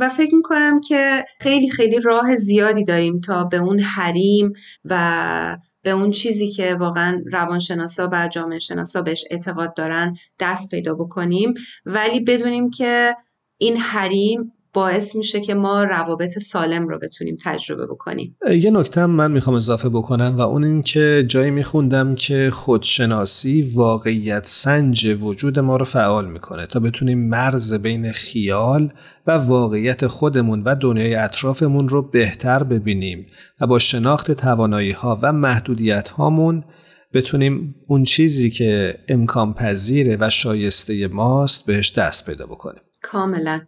و 0.00 0.08
فکر 0.16 0.34
می‌کنم 0.34 0.80
که 0.80 1.24
خیلی 1.40 1.70
خیلی 1.70 2.00
راه 2.00 2.36
زیادی 2.36 2.84
داریم 2.84 3.20
تا 3.20 3.44
به 3.44 3.56
اون 3.56 3.80
حریم 3.80 4.52
و 4.84 5.58
به 5.82 5.90
اون 5.90 6.10
چیزی 6.10 6.50
که 6.50 6.74
واقعا 6.74 7.22
روانشناسا 7.32 8.08
و 8.12 8.28
جامعه 8.28 8.58
شناسا 8.58 9.02
بهش 9.02 9.24
اعتقاد 9.30 9.74
دارن 9.74 10.16
دست 10.40 10.70
پیدا 10.70 10.94
بکنیم. 10.94 11.54
ولی 11.86 12.20
بدونیم 12.20 12.70
که 12.70 13.16
این 13.58 13.76
حریم 13.76 14.52
باعث 14.72 15.16
میشه 15.16 15.40
که 15.40 15.54
ما 15.54 15.84
روابط 15.84 16.38
سالم 16.38 16.88
رو 16.88 16.98
بتونیم 16.98 17.38
تجربه 17.44 17.86
بکنیم. 17.86 18.36
یه 18.50 18.70
نکته 18.70 19.06
من 19.06 19.32
می‌خوام 19.32 19.56
اضافه 19.56 19.88
بکنم 19.88 20.34
و 20.38 20.40
اون 20.40 20.64
این 20.64 20.82
که 20.82 21.24
جایی 21.28 21.50
میخوندم 21.50 22.14
که 22.14 22.50
خودشناسی 22.50 23.72
واقعیت 23.74 24.46
سنج 24.46 25.16
وجود 25.20 25.58
ما 25.58 25.76
رو 25.76 25.84
فعال 25.84 26.30
می‌کنه 26.30 26.66
تا 26.66 26.80
بتونیم 26.80 27.28
مرز 27.28 27.74
بین 27.74 28.12
خیال 28.12 28.92
و 29.26 29.30
واقعیت 29.32 30.06
خودمون 30.06 30.62
و 30.62 30.74
دنیای 30.74 31.14
اطرافمون 31.14 31.88
رو 31.88 32.02
بهتر 32.02 32.62
ببینیم 32.62 33.26
و 33.60 33.66
با 33.66 33.78
شناخت 33.78 34.32
توانایی 34.32 34.92
ها 34.92 35.18
و 35.22 35.32
محدودیت 35.32 36.08
هامون 36.08 36.64
بتونیم 37.12 37.74
اون 37.88 38.04
چیزی 38.04 38.50
که 38.50 38.98
امکان 39.08 39.54
پذیره 39.54 40.16
و 40.20 40.30
شایسته 40.30 41.08
ماست 41.08 41.66
بهش 41.66 41.92
دست 41.98 42.26
پیدا 42.26 42.46
بکنیم. 42.46 42.82
کاملا. 43.02 43.60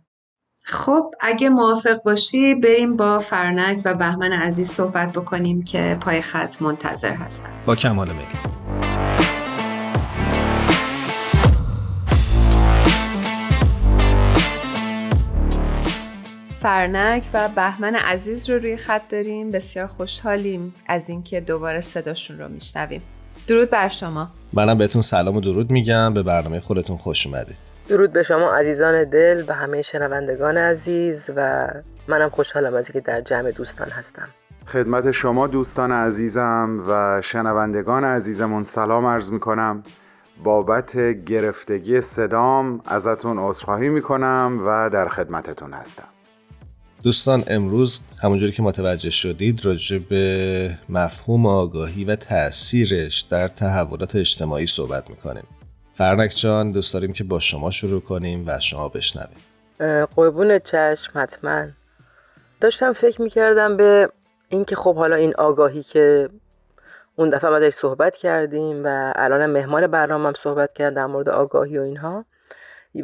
خب 0.64 1.14
اگه 1.20 1.48
موافق 1.48 2.03
باشی 2.03 2.55
بریم 2.55 2.96
با 2.96 3.18
فرانک 3.19 3.83
و 3.85 3.94
بهمن 3.94 4.33
عزیز 4.33 4.68
صحبت 4.68 5.12
بکنیم 5.12 5.62
که 5.62 5.98
پای 6.01 6.22
خط 6.22 6.62
منتظر 6.62 7.14
هستن. 7.14 7.51
با 7.66 7.77
کمال 7.77 8.12
میل 8.12 8.27
فرانک 16.61 17.25
و 17.35 17.48
بهمن 17.48 17.94
عزیز 17.94 18.51
رو 18.51 18.59
روی 18.59 18.77
خط 18.77 19.03
داریم. 19.09 19.51
بسیار 19.51 19.87
خوشحالیم 19.87 20.75
از 20.87 21.09
اینکه 21.09 21.40
دوباره 21.40 21.81
صداشون 21.81 22.38
رو 22.38 22.48
میشنویم. 22.48 23.03
درود 23.46 23.70
بر 23.70 23.88
شما. 23.88 24.29
منم 24.53 24.79
بهتون 24.79 25.03
سلام 25.03 25.37
و 25.37 25.40
درود 25.40 25.70
میگم. 25.70 26.14
به 26.14 26.22
برنامه 26.22 26.61
خودتون 26.61 26.96
خوش 26.96 27.27
اومدید. 27.27 27.72
درود 27.88 28.12
به 28.12 28.23
شما 28.23 28.53
عزیزان 28.53 29.05
دل 29.05 29.45
و 29.49 29.55
همه 29.55 29.83
شنوندگان 29.83 30.57
عزیز 30.57 31.31
و 31.37 31.68
منم 32.09 32.29
خوشحالم 32.29 32.75
از 32.75 32.88
اینکه 32.88 33.01
در 33.01 33.21
جمع 33.21 33.51
دوستان 33.51 33.88
هستم. 33.88 34.29
خدمت 34.66 35.11
شما 35.11 35.47
دوستان 35.47 35.92
عزیزم 35.92 36.85
و 36.88 37.21
شنوندگان 37.25 38.05
عزیزمون 38.05 38.64
سلام 38.64 39.07
عرض 39.07 39.31
می‌کنم. 39.31 39.83
بابت 40.45 40.97
گرفتگی 41.27 42.01
صدام 42.01 42.81
ازتون 42.87 43.38
عذرخواهی 43.38 43.88
می‌کنم 43.88 44.61
و 44.66 44.90
در 44.90 45.09
خدمتتون 45.09 45.73
هستم. 45.73 46.09
دوستان 47.03 47.45
امروز 47.47 48.01
همونجوری 48.23 48.53
که 48.53 48.62
متوجه 48.62 49.11
شدید 49.11 49.66
راجع 49.66 49.99
به 49.99 50.79
مفهوم 50.88 51.47
آگاهی 51.47 52.05
و 52.05 52.16
تأثیرش 52.16 53.21
در 53.21 53.49
تحولات 53.49 54.16
اجتماعی 54.16 54.66
صحبت 54.66 55.11
می‌کنیم. 55.11 55.45
فرنک 55.95 56.33
جان 56.37 56.71
دوست 56.71 56.95
داریم 56.95 57.13
که 57.13 57.25
با 57.25 57.39
شما 57.39 57.71
شروع 57.71 58.01
کنیم 58.01 58.45
و 58.47 58.61
شما 58.61 58.89
بشنویم. 58.89 59.37
قربون 60.05 60.59
چشم 60.59 61.11
حتما. 61.15 61.67
داشتم 62.61 62.93
فکر 62.93 63.23
می‌کردم 63.23 63.77
به 63.77 64.09
اینکه 64.49 64.77
خب 64.77 64.97
حالا 64.97 65.17
این 65.17 65.35
آگاهی 65.39 65.83
که 65.83 66.29
اون 67.17 67.31
دفعه 67.31 67.51
ما 67.51 67.71
صحبت 67.71 68.17
کردیم 68.17 68.85
و 68.85 69.13
الان 69.17 69.47
مهمان 69.47 69.87
برنامه 69.87 70.27
هم 70.27 70.35
صحبت 70.35 70.73
کردم 70.73 70.95
در 70.95 71.07
مورد 71.07 71.29
آگاهی 71.29 71.79
و 71.79 71.83
اینها 71.83 72.25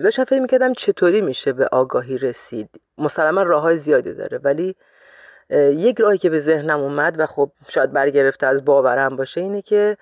داشتم 0.02 0.24
فکر 0.24 0.40
می‌کردم 0.40 0.72
چطوری 0.72 1.20
میشه 1.20 1.52
به 1.52 1.68
آگاهی 1.72 2.18
رسید. 2.18 2.70
مسلما 2.98 3.42
راه 3.42 3.76
زیادی 3.76 4.14
داره 4.14 4.38
ولی 4.38 4.74
یک 5.50 6.00
راهی 6.00 6.18
که 6.18 6.30
به 6.30 6.38
ذهنم 6.38 6.80
اومد 6.80 7.20
و 7.20 7.26
خب 7.26 7.50
شاید 7.68 7.92
برگرفته 7.92 8.46
از 8.46 8.64
باورم 8.64 9.16
باشه 9.16 9.40
اینه 9.40 9.62
که 9.62 9.96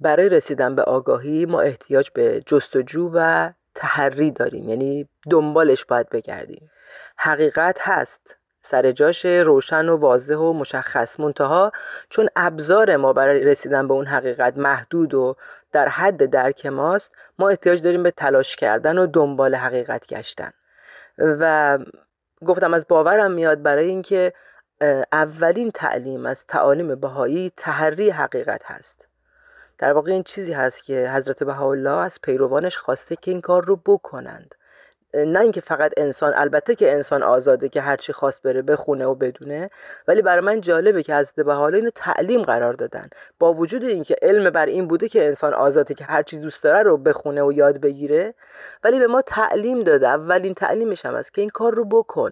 برای 0.00 0.28
رسیدن 0.28 0.74
به 0.74 0.82
آگاهی 0.82 1.46
ما 1.46 1.60
احتیاج 1.60 2.10
به 2.10 2.42
جستجو 2.46 3.10
و 3.14 3.50
تحری 3.74 4.30
داریم. 4.30 4.68
یعنی 4.68 5.08
دنبالش 5.30 5.84
باید 5.84 6.08
بگردیم. 6.08 6.70
حقیقت 7.16 7.78
هست. 7.80 8.36
سر 8.62 8.92
جاش 8.92 9.26
روشن 9.26 9.88
و 9.88 9.96
واضح 9.96 10.34
و 10.34 10.52
مشخص 10.52 11.20
منتها 11.20 11.72
چون 12.10 12.28
ابزار 12.36 12.96
ما 12.96 13.12
برای 13.12 13.44
رسیدن 13.44 13.88
به 13.88 13.94
اون 13.94 14.06
حقیقت 14.06 14.56
محدود 14.56 15.14
و 15.14 15.36
در 15.72 15.88
حد 15.88 16.30
درک 16.30 16.66
ماست 16.66 17.14
ما 17.38 17.48
احتیاج 17.48 17.82
داریم 17.82 18.02
به 18.02 18.10
تلاش 18.10 18.56
کردن 18.56 18.98
و 18.98 19.06
دنبال 19.06 19.54
حقیقت 19.54 20.06
گشتن. 20.06 20.50
و 21.18 21.78
گفتم 22.46 22.74
از 22.74 22.88
باورم 22.88 23.32
میاد 23.32 23.62
برای 23.62 23.86
اینکه 23.86 24.32
اولین 25.12 25.70
تعلیم 25.70 26.26
از 26.26 26.46
تعالیم 26.46 26.94
بهایی 26.94 27.52
تحری 27.56 28.10
حقیقت 28.10 28.62
هست. 28.64 29.09
در 29.80 29.92
واقع 29.92 30.12
این 30.12 30.22
چیزی 30.22 30.52
هست 30.52 30.84
که 30.84 31.10
حضرت 31.14 31.42
بهاءالله 31.42 31.90
از 31.90 32.20
پیروانش 32.22 32.76
خواسته 32.76 33.16
که 33.16 33.30
این 33.30 33.40
کار 33.40 33.64
رو 33.64 33.76
بکنند. 33.76 34.54
نه 35.14 35.40
اینکه 35.40 35.60
فقط 35.60 35.92
انسان 35.96 36.32
البته 36.34 36.74
که 36.74 36.92
انسان 36.92 37.22
آزاده 37.22 37.68
که 37.68 37.80
هرچی 37.80 38.12
خواست 38.12 38.42
بره 38.42 38.62
بخونه 38.62 39.06
و 39.06 39.14
بدونه 39.14 39.70
ولی 40.08 40.22
برای 40.22 40.44
من 40.44 40.60
جالبه 40.60 41.02
که 41.02 41.16
حضرت 41.16 41.46
بهاءالله 41.46 41.78
اینو 41.78 41.90
تعلیم 41.94 42.42
قرار 42.42 42.72
دادن. 42.72 43.08
با 43.38 43.52
وجود 43.52 43.84
اینکه 43.84 44.16
علم 44.22 44.50
بر 44.50 44.66
این 44.66 44.88
بوده 44.88 45.08
که 45.08 45.26
انسان 45.26 45.54
آزاده 45.54 45.94
که 45.94 46.04
هرچی 46.04 46.38
دوست 46.40 46.62
داره 46.62 46.82
رو 46.82 46.96
بخونه 46.96 47.42
و 47.42 47.52
یاد 47.52 47.80
بگیره 47.80 48.34
ولی 48.84 48.98
به 48.98 49.06
ما 49.06 49.22
تعلیم 49.22 49.82
داده. 49.82 50.08
اولین 50.08 50.54
تعلیمش 50.54 51.06
هم 51.06 51.14
است 51.14 51.34
که 51.34 51.40
این 51.40 51.50
کار 51.50 51.74
رو 51.74 51.84
بکن. 51.84 52.30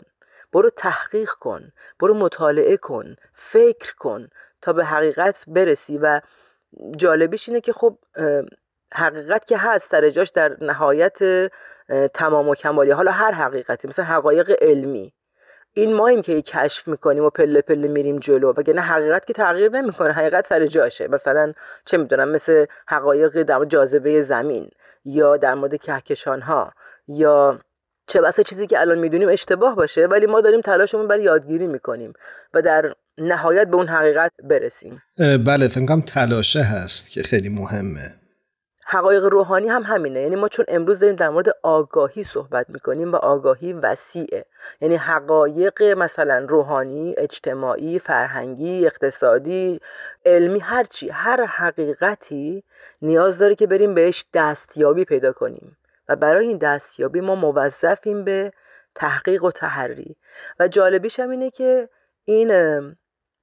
برو 0.53 0.71
تحقیق 0.71 1.31
کن. 1.31 1.73
برو 2.01 2.15
مطالعه 2.15 2.77
کن. 2.77 3.17
فکر 3.33 3.95
کن. 3.95 4.29
تا 4.63 4.73
به 4.73 4.85
حقیقت 4.85 5.45
برسی 5.47 5.99
و 5.99 6.21
جالبیش 6.97 7.49
اینه 7.49 7.61
که 7.61 7.73
خب 7.73 7.99
حقیقت 8.95 9.47
که 9.47 9.57
هست 9.57 9.91
سر 9.91 10.11
جاش 10.11 10.29
در 10.29 10.57
نهایت 10.61 11.19
تمام 12.15 12.49
و 12.49 12.55
کمالی 12.55 12.91
حالا 12.91 13.11
هر 13.11 13.33
حقیقتی 13.33 13.89
مثلا 13.89 14.05
حقایق 14.05 14.57
علمی. 14.61 15.13
این 15.73 15.95
ما 15.95 16.09
این 16.09 16.23
که 16.23 16.43
کشف 16.43 16.89
می‌کنیم 16.89 17.25
و 17.25 17.31
پله 17.31 17.61
پله 17.61 17.89
میریم 17.89 18.19
جلو 18.19 18.53
نه 18.69 18.81
حقیقت 18.81 19.27
که 19.27 19.33
تغییر 19.33 19.71
نمی‌کنه 19.71 20.13
حقیقت 20.13 20.47
سر 20.47 20.67
جاشه. 20.67 21.09
مثلا 21.09 21.53
چه 21.85 21.97
می‌دونم 21.97 22.29
مثل 22.29 22.67
حقایق 22.87 23.43
در 23.43 23.65
جاذبه 23.65 24.21
زمین 24.21 24.71
یا 25.05 25.37
در 25.37 25.55
مورد 25.55 25.77
کهکشان 25.77 26.41
ها 26.41 26.73
یا 27.09 27.59
چه 28.07 28.21
بسا 28.21 28.43
چیزی 28.43 28.67
که 28.67 28.81
الان 28.81 28.99
می‌دونیم 28.99 29.29
اشتباه 29.29 29.77
باشه 29.77 30.07
ولی 30.07 30.27
ما 30.27 30.41
داریم 30.41 30.61
تلاشمون 30.61 31.09
برای 31.09 31.23
یادگیری 31.23 31.67
می‌کنیم. 31.67 32.13
و 32.55 32.63
در 32.63 32.95
نهایت 33.19 33.69
به 33.69 33.77
اون 33.77 33.89
حقیقت 33.89 34.33
برسیم. 34.43 35.03
بله 35.47 35.69
فکر 35.69 36.01
تلاشه 36.01 36.63
هست 36.63 37.11
که 37.11 37.23
خیلی 37.23 37.49
مهمه. 37.49 38.15
حقایق 38.91 39.25
روحانی 39.25 39.69
هم 39.69 39.83
همینه. 39.83 40.21
یعنی 40.21 40.37
ما 40.37 40.49
چون 40.49 40.65
امروز 40.69 40.99
داریم 40.99 41.17
در 41.17 41.29
مورد 41.29 41.47
آگاهی 41.63 42.25
صحبت 42.25 42.71
می‌کنیم 42.71 43.13
و 43.13 43.17
آگاهی 43.17 43.73
وسیعه. 43.73 44.45
یعنی 44.81 44.97
حقایق 44.97 45.83
مثلا 45.83 46.47
روحانی 46.49 47.15
اجتماعی 47.19 47.99
فرهنگی 47.99 48.87
اقتصادی 48.87 49.81
علمی 50.27 50.59
هرچی 50.59 51.09
هر 51.09 51.45
حقیقتی 51.45 52.65
نیاز 53.03 53.39
داره 53.39 53.55
که 53.55 53.67
بریم 53.67 53.95
بهش 53.95 54.25
دستیابی 54.35 55.05
پیدا 55.05 55.33
کنیم. 55.33 55.77
و 56.09 56.17
برای 56.17 56.47
این 56.49 56.59
دستیابی 56.59 57.21
ما 57.21 57.35
موظفیم 57.35 58.25
به 58.25 58.53
تحقیق 58.95 59.45
و 59.45 59.51
تحری. 59.51 60.17
و 60.61 60.69
جالبیش 60.69 61.21
هم 61.21 61.31
اینه 61.31 61.51
که 61.51 61.89
این 62.25 62.51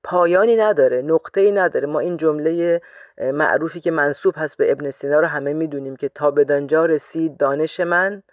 پایانی 0.06 0.56
نداره 0.56 1.02
نقطه 1.02 1.42
ای 1.42 1.52
نداره. 1.52 1.88
ما 1.88 2.00
این 2.00 2.18
جمله 2.18 2.82
معروفی 3.18 3.80
که 3.80 3.92
منصوب 3.92 4.34
هست 4.38 4.58
به 4.58 4.72
ابن 4.72 4.90
سینا 4.90 5.20
رو 5.20 5.28
همه 5.28 5.54
می‌دونیم 5.54 5.96
که 5.96 6.10
تا 6.10 6.32
بدانجا 6.32 6.86
رسید 6.86 7.38
دانش 7.38 7.80
من 7.80 8.24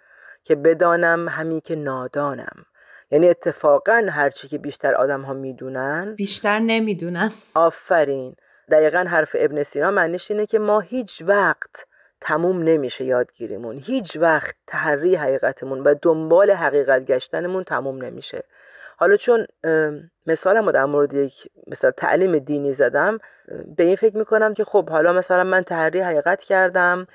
که 0.43 0.55
بدانم 0.55 1.29
همی 1.29 1.61
که 1.61 1.75
نادانم. 1.75 2.65
یعنی 3.11 3.29
اتفاقا 3.29 4.05
هرچی 4.09 4.47
که 4.47 4.57
بیشتر 4.57 4.95
آدم 4.95 5.21
ها 5.21 5.33
می‌دونن 5.33 6.15
بیشتر 6.15 6.59
نمی‌دونن. 6.59 7.31
آفرین. 7.55 8.35
دقیقا 8.71 9.05
حرف 9.07 9.35
ابن 9.39 9.63
سینا 9.63 9.91
معنیش 9.91 10.31
اینه 10.31 10.45
که 10.45 10.59
ما 10.59 10.79
هیچ 10.79 11.23
وقت 11.25 11.85
تموم 12.21 12.63
نمیشه 12.63 13.05
یادگیریمون. 13.05 13.77
هیچ 13.77 14.17
وقت 14.17 14.55
تحری 14.67 15.15
حقیقتمون 15.15 15.79
و 15.79 15.95
دنبال 16.01 16.51
حقیقت 16.51 17.05
گشتنمون 17.05 17.63
تموم 17.63 18.01
نمیشه. 18.01 18.43
حالا 19.03 19.17
چون 19.17 19.47
مثالم 20.27 20.71
در 20.71 20.85
مورد 20.85 21.13
یک 21.13 21.47
مثلا 21.67 21.91
تعلیم 21.91 22.39
دینی 22.39 22.73
زدم 22.73 23.19
به 23.75 23.83
این 23.83 23.95
فکر 23.95 24.17
می‌کنم 24.17 24.53
که 24.53 24.63
خب 24.63 24.89
حالا 24.89 25.13
مثلا 25.13 25.43
من 25.43 25.63
تحری 25.63 25.99
حقیقت 25.99 26.43
کردم 26.43 27.07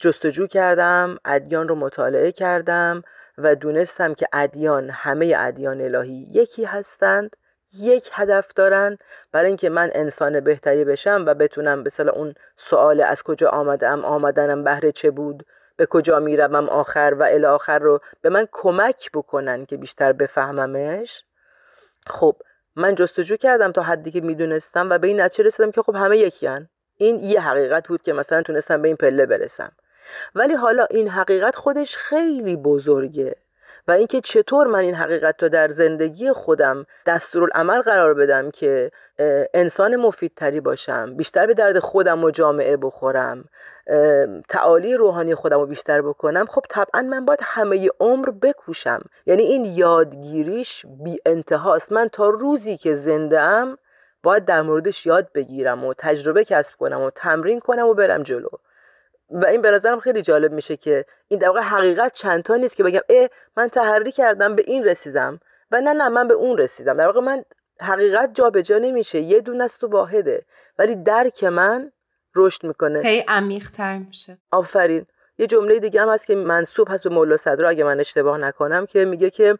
جستجو 0.00 0.46
کردم 0.46 1.18
ادیان 1.24 1.68
رو 1.68 1.74
مطالعه 1.74 2.32
کردم 2.32 3.02
و 3.38 3.54
دونستم 3.54 4.14
که 4.14 4.26
ادیان 4.32 4.90
همه 4.90 5.34
ادیان 5.38 5.80
الهی 5.80 6.28
یکی 6.32 6.64
هستند 6.64 7.36
یک 7.78 8.10
هدف 8.12 8.54
دارن 8.54 8.98
برای 9.32 9.46
اینکه 9.46 9.68
من 9.68 9.90
انسان 9.94 10.40
بهتری 10.40 10.84
بشم 10.84 11.24
و 11.26 11.34
بتونم 11.34 11.78
مثلا 11.78 12.12
اون 12.12 12.34
سوال 12.56 13.00
از 13.00 13.22
کجا 13.22 13.48
آمدم 13.48 14.04
آمدنم 14.04 14.64
بهره 14.64 14.92
چه 14.92 15.10
بود؟ 15.10 15.46
به 15.76 15.86
کجا 15.86 16.18
می‌روم 16.18 16.68
آخر 16.68 17.16
و 17.18 17.22
الی 17.22 17.46
آخر 17.46 17.78
رو 17.78 18.00
به 18.20 18.28
من 18.28 18.48
کمک 18.52 19.10
بکنن 19.14 19.66
که 19.66 19.76
بیشتر 19.76 20.12
بفهممش؟ 20.12 21.24
خب 22.06 22.36
من 22.76 22.94
جستجو 22.94 23.36
کردم 23.36 23.72
تا 23.72 23.82
حدی 23.82 24.10
که 24.10 24.20
می‌دونستم 24.20 24.90
و 24.90 24.98
به 24.98 25.08
این 25.08 25.20
نتیجه 25.20 25.44
رسیدم 25.44 25.70
که 25.70 25.82
خب 25.82 25.94
همه 25.94 26.18
یکی 26.18 26.46
هن. 26.46 26.68
این 26.96 27.24
یه 27.24 27.40
حقیقت 27.40 27.88
بود 27.88 28.02
که 28.02 28.12
مثلا 28.12 28.42
تونستم 28.42 28.82
به 28.82 28.88
این 28.88 28.96
پله 28.96 29.26
برسم. 29.26 29.72
ولی 30.34 30.54
حالا 30.54 30.86
این 30.90 31.08
حقیقت 31.08 31.56
خودش 31.56 31.96
خیلی 31.96 32.56
بزرگه. 32.56 33.36
و 33.88 33.92
اینکه 33.92 34.20
چطور 34.20 34.66
من 34.66 34.78
این 34.78 34.94
حقیقت 34.94 35.42
رو 35.42 35.48
در 35.48 35.68
زندگی 35.68 36.32
خودم 36.32 36.86
دستورالعمل 37.06 37.80
قرار 37.80 38.14
بدم 38.14 38.50
که 38.50 38.90
انسان 39.54 39.96
مفیدتری 39.96 40.60
باشم 40.60 41.14
بیشتر 41.14 41.46
به 41.46 41.54
درد 41.54 41.78
خودم 41.78 42.24
و 42.24 42.30
جامعه 42.30 42.76
بخورم 42.76 43.44
تعالی 44.48 44.94
روحانی 44.94 45.34
خودم 45.34 45.60
رو 45.60 45.66
بیشتر 45.66 46.02
بکنم 46.02 46.46
خب 46.46 46.64
طبعا 46.68 47.02
من 47.02 47.24
باید 47.24 47.40
همه 47.42 47.88
عمر 48.00 48.30
بکوشم. 48.30 49.02
یعنی 49.26 49.42
این 49.42 49.64
یادگیریش 49.64 50.86
بی 51.04 51.18
انتهاست. 51.26 51.92
من 51.92 52.08
تا 52.08 52.28
روزی 52.28 52.76
که 52.76 52.94
زنده 52.94 53.40
ام 53.40 53.78
باید 54.22 54.44
در 54.44 54.62
موردش 54.62 55.06
یاد 55.06 55.32
بگیرم 55.34 55.84
و 55.84 55.94
تجربه 55.98 56.44
کسب 56.44 56.76
کنم 56.76 57.00
و 57.00 57.10
تمرین 57.10 57.60
کنم 57.60 57.86
و 57.86 57.94
برم 57.94 58.22
جلو. 58.22 58.48
و 59.30 59.46
این 59.46 59.62
به 59.62 59.70
نظرم 59.70 60.00
خیلی 60.00 60.22
جالب 60.22 60.52
میشه 60.52 60.76
که 60.76 61.04
این 61.28 61.40
در 61.40 61.48
واقع 61.48 61.60
حقیقت 61.60 62.12
چندتا 62.12 62.56
نیست 62.56 62.76
که 62.76 62.82
بگم 62.82 63.00
اه 63.08 63.28
من 63.56 63.68
تحری 63.68 64.12
کردم 64.12 64.54
به 64.54 64.62
این 64.66 64.84
رسیدم 64.84 65.40
و 65.70 65.80
نه 65.80 65.92
نه 65.92 66.08
من 66.08 66.28
به 66.28 66.34
اون 66.34 66.58
رسیدم. 66.58 66.96
در 66.96 67.06
واقع 67.06 67.20
من 67.20 67.44
حقیقت 67.80 68.34
جابجا 68.34 68.78
نمیشه 68.78 69.20
یه 69.20 69.40
دونه 69.40 69.64
است 69.64 69.84
و 69.84 69.86
واحده. 69.86 70.44
ولی 70.78 70.96
درک 70.96 71.44
من 71.44 71.92
رشد 72.34 72.64
می‌کنه. 72.64 73.00
هی 73.00 73.24
عمیق 73.28 73.70
تر 73.70 73.98
میشه. 73.98 74.38
آفرین. 74.50 75.06
یه 75.38 75.46
جمله 75.46 75.78
دیگه 75.78 76.02
هم 76.02 76.08
هست 76.08 76.26
که 76.26 76.34
منصوب 76.34 76.88
هست 76.90 77.04
به 77.04 77.10
مولا 77.10 77.36
صدرا 77.36 77.68
اگه 77.68 77.84
من 77.84 78.00
اشتباه 78.00 78.38
نکنم 78.38 78.86
که 78.86 79.04
میگه 79.04 79.30
که 79.30 79.58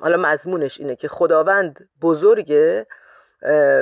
حالا 0.00 0.16
مضمونش 0.16 0.80
اینه 0.80 0.96
که 0.96 1.08
خداوند 1.08 1.88
بزرگه 2.02 2.86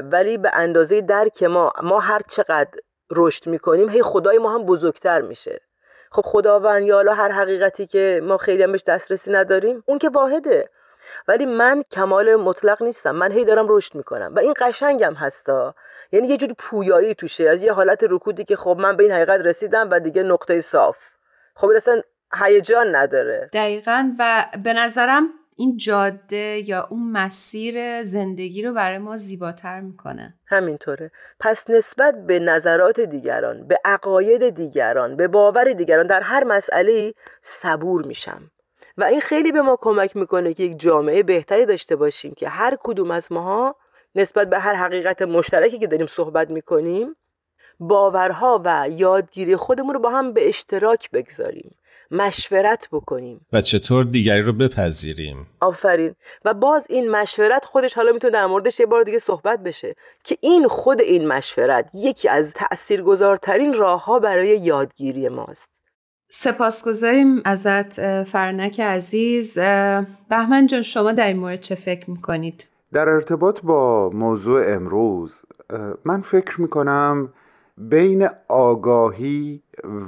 ولی 0.02 0.38
به 0.38 0.50
اندازه 0.54 1.00
درک 1.00 1.42
ما 1.42 1.72
ما 1.82 2.00
هر 2.00 2.20
چقدر 2.28 2.70
رشد 3.10 3.46
می‌کنیم 3.46 3.88
هی 3.88 4.02
خدای 4.02 4.38
ما 4.38 4.54
هم 4.54 4.66
بزرگتر 4.66 5.20
میشه. 5.20 5.60
خب 6.10 6.22
خداوند 6.24 6.82
یا 6.82 6.94
حالا 6.94 7.14
هر 7.14 7.30
حقیقتی 7.30 7.86
که 7.86 8.20
ما 8.24 8.36
خیلی 8.36 8.62
هم 8.62 8.72
بهش 8.72 8.82
دسترسی 8.82 9.30
نداریم 9.30 9.82
اون 9.86 9.98
که 9.98 10.08
واحده. 10.08 10.68
ولی 11.28 11.46
من 11.46 11.82
کمال 11.90 12.36
مطلق 12.36 12.82
نیستم 12.82 13.10
من 13.10 13.32
هی 13.32 13.44
دارم 13.44 13.66
رشد 13.68 13.94
می‌کنم. 13.94 14.34
و 14.34 14.38
این 14.38 14.54
قشنگم 14.60 15.14
هستا. 15.14 15.74
یعنی 16.12 16.28
یه 16.28 16.36
جوری 16.36 16.54
پویایی 16.58 17.14
توشه 17.14 17.48
از 17.48 17.62
یه 17.62 17.72
حالت 17.72 18.04
رکودی 18.10 18.44
که 18.44 18.56
خب 18.56 18.76
من 18.80 18.96
به 18.96 19.04
این 19.04 19.12
حقیقت 19.12 19.40
رسیدم 19.40 19.90
و 19.90 20.00
دیگه 20.00 20.22
نقطه 20.22 20.60
صاف. 20.60 20.98
خب 21.54 21.70
اصلا 21.76 22.00
هیجان 22.34 22.94
نداره. 22.94 23.50
دقیقا 23.52 24.10
و 24.18 24.46
به 24.64 24.72
نظرم 24.72 25.28
این 25.56 25.76
جاده 25.76 26.68
یا 26.68 26.86
اون 26.90 27.12
مسیر 27.12 28.02
زندگی 28.02 28.62
رو 28.62 28.72
برای 28.72 28.98
ما 28.98 29.16
زیباتر 29.16 29.80
می‌کنه. 29.80 30.34
همینطوره. 30.46 31.10
پس 31.40 31.70
نسبت 31.70 32.26
به 32.26 32.38
نظرات 32.38 33.00
دیگران 33.00 33.66
به 33.68 33.78
عقاید 33.84 34.48
دیگران 34.48 35.16
به 35.16 35.28
باور 35.28 35.72
دیگران 35.72 36.06
در 36.06 36.20
هر 36.20 36.44
مسئله 36.44 37.14
صبور 37.42 38.06
میشم. 38.06 38.50
و 38.96 39.04
این 39.04 39.20
خیلی 39.20 39.52
به 39.52 39.62
ما 39.62 39.78
کمک 39.80 40.16
می‌کنه 40.16 40.54
که 40.54 40.62
یک 40.62 40.78
جامعه 40.78 41.22
بهتری 41.22 41.66
داشته 41.66 41.96
باشیم 41.96 42.34
که 42.34 42.48
هر 42.48 42.76
کدوم 42.82 43.10
از 43.10 43.32
ماها 43.32 43.76
نسبت 44.14 44.50
به 44.50 44.58
هر 44.58 44.74
حقیقت 44.74 45.22
مشترکی 45.22 45.78
که 45.78 45.86
داریم 45.86 46.06
صحبت 46.06 46.50
می‌کنیم 46.50 47.16
باورها 47.80 48.62
و 48.64 48.86
یادگیری 48.90 49.56
خودمون 49.56 49.94
رو 49.94 50.00
با 50.00 50.10
هم 50.10 50.32
به 50.32 50.48
اشتراک 50.48 51.10
بگذاریم. 51.10 51.76
مشورت 52.14 52.88
بکنیم. 52.92 53.46
و 53.52 53.60
چطور 53.60 54.04
دیگری 54.04 54.42
رو 54.42 54.52
بپذیریم؟ 54.52 55.46
آفرین. 55.60 56.14
و 56.44 56.54
باز 56.54 56.86
این 56.90 57.10
مشورت 57.10 57.64
خودش 57.64 57.94
حالا 57.94 58.12
می‌تونه 58.12 58.32
در 58.32 58.46
موردش 58.46 58.80
یه 58.80 58.86
بار 58.86 59.02
دیگه 59.02 59.18
صحبت 59.18 59.62
بشه 59.62 59.94
که 60.24 60.38
این 60.40 60.68
خود 60.68 61.00
این 61.00 61.28
مشورت 61.28 61.90
یکی 61.94 62.28
از 62.28 62.52
تاثیرگذارترین 62.52 63.74
راه 63.74 64.04
ها 64.04 64.18
برای 64.18 64.48
یادگیری 64.58 65.28
ماست. 65.28 65.70
سپاسگزاریم 66.30 67.42
ازت 67.44 68.22
فرنک 68.22 68.80
عزیز. 68.80 69.58
بهمن 70.28 70.66
جان 70.66 70.82
شما 70.82 71.12
در 71.12 71.26
این 71.26 71.36
مورد 71.36 71.60
چه 71.60 71.74
فکر 71.74 72.10
می‌کنید؟ 72.10 72.68
در 72.92 73.08
ارتباط 73.08 73.60
با 73.60 74.10
موضوع 74.10 74.74
امروز 74.74 75.42
من 76.04 76.20
فکر 76.20 76.60
می‌کنم 76.60 77.32
بین 77.78 78.28
آگاهی 78.48 79.62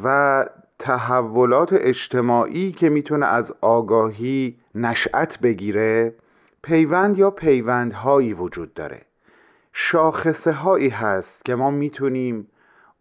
و 0.04 0.46
تحولات 0.78 1.72
اجتماعی 1.72 2.72
که 2.72 2.88
می‌تونه 2.88 3.26
از 3.26 3.54
آگاهی 3.60 4.58
نشأت 4.74 5.38
بگیره 5.40 6.14
پیوند 6.62 7.18
یا 7.18 7.30
پیوندهایی 7.30 8.34
وجود 8.34 8.74
داره. 8.74 9.02
شاخصه 9.72 10.52
هایی 10.52 10.88
هست 10.88 11.44
که 11.44 11.54
ما 11.54 11.70
می‌تونیم 11.70 12.48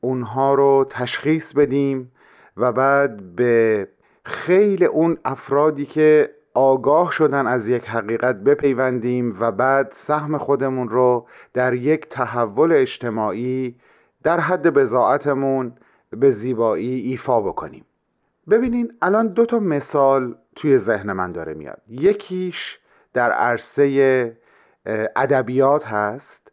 اونها 0.01 0.53
رو 0.53 0.87
تشخیص 0.89 1.53
بدیم 1.53 2.11
و 2.57 2.71
بعد 2.71 3.35
به 3.35 3.87
خیلی 4.23 4.85
اون 4.85 5.17
افرادی 5.25 5.85
که 5.85 6.29
آگاه 6.53 7.11
شدن 7.11 7.47
از 7.47 7.67
یک 7.67 7.85
حقیقت 7.85 8.35
بپیوندیم 8.35 9.37
و 9.39 9.51
بعد 9.51 9.89
سهم 9.91 10.37
خودمون 10.37 10.89
رو 10.89 11.27
در 11.53 11.73
یک 11.73 12.09
تحول 12.09 12.71
اجتماعی 12.71 13.75
در 14.23 14.39
حد 14.39 14.69
بزاعتمون 14.69 15.73
به 16.09 16.31
زیبایی 16.31 17.01
ایفا 17.01 17.41
بکنیم. 17.41 17.85
ببینین 18.49 18.93
الان 19.01 19.27
دو 19.27 19.45
تا 19.45 19.59
مثال 19.59 20.35
توی 20.55 20.77
ذهن 20.77 21.11
من 21.11 21.31
داره 21.31 21.53
میاد. 21.53 21.81
یکیش 21.87 22.79
در 23.13 23.31
عرصه 23.31 24.37
ادبیات 25.15 25.85
هست 25.85 26.51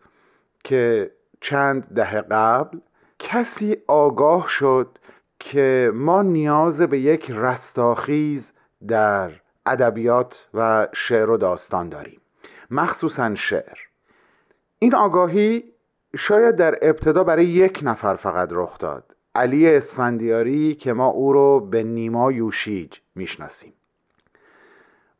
که 0.64 1.10
چند 1.40 1.94
دهه 1.94 2.20
قبل 2.20 2.78
کسی 3.18 3.76
آگاه 3.86 4.48
شد 4.48 4.98
که 5.38 5.90
ما 5.94 6.22
نیاز 6.22 6.80
به 6.80 6.98
یک 6.98 7.30
رستاخیز 7.30 8.52
در 8.88 9.30
ادبیات 9.66 10.48
و 10.54 10.88
شعر 10.92 11.30
و 11.30 11.36
داستان 11.36 11.88
داریم. 11.88 12.20
مخصوصا 12.70 13.34
شعر. 13.34 13.78
این 14.78 14.94
آگاهی 14.94 15.64
شاید 16.16 16.56
در 16.56 16.78
ابتدا 16.82 17.24
برای 17.24 17.46
یک 17.46 17.80
نفر 17.82 18.16
فقط 18.16 18.48
رخ 18.52 18.78
داد. 18.78 19.11
علی 19.34 19.74
اسفندیاری 19.74 20.74
که 20.74 20.92
ما 20.92 21.06
او 21.06 21.32
رو 21.32 21.60
به 21.60 21.82
نیما 21.82 22.32
یوشیج 22.32 22.98
می‌شناسیم. 23.14 23.72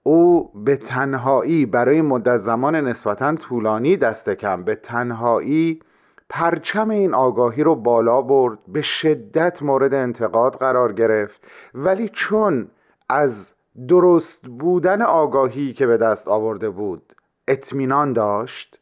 او 0.02 0.50
به 0.54 0.76
تنهایی 0.76 1.66
برای 1.66 2.02
مدت 2.02 2.38
زمان 2.38 2.76
نسبتا 2.76 3.34
طولانی 3.34 3.96
دست 3.96 4.30
کم 4.30 4.64
به 4.64 4.74
تنهایی 4.74 5.80
پرچم 6.28 6.90
این 6.90 7.14
آگاهی 7.14 7.62
رو 7.62 7.74
بالا 7.74 8.22
برد 8.22 8.58
به 8.68 8.82
شدت 8.82 9.62
مورد 9.62 9.94
انتقاد 9.94 10.56
قرار 10.56 10.92
گرفت 10.92 11.46
ولی 11.74 12.08
چون 12.08 12.68
از 13.08 13.54
درست 13.88 14.46
بودن 14.46 15.02
آگاهی 15.02 15.72
که 15.72 15.86
به 15.86 15.96
دست 15.96 16.28
آورده 16.28 16.70
بود 16.70 17.12
اطمینان 17.48 18.12
داشت 18.12 18.80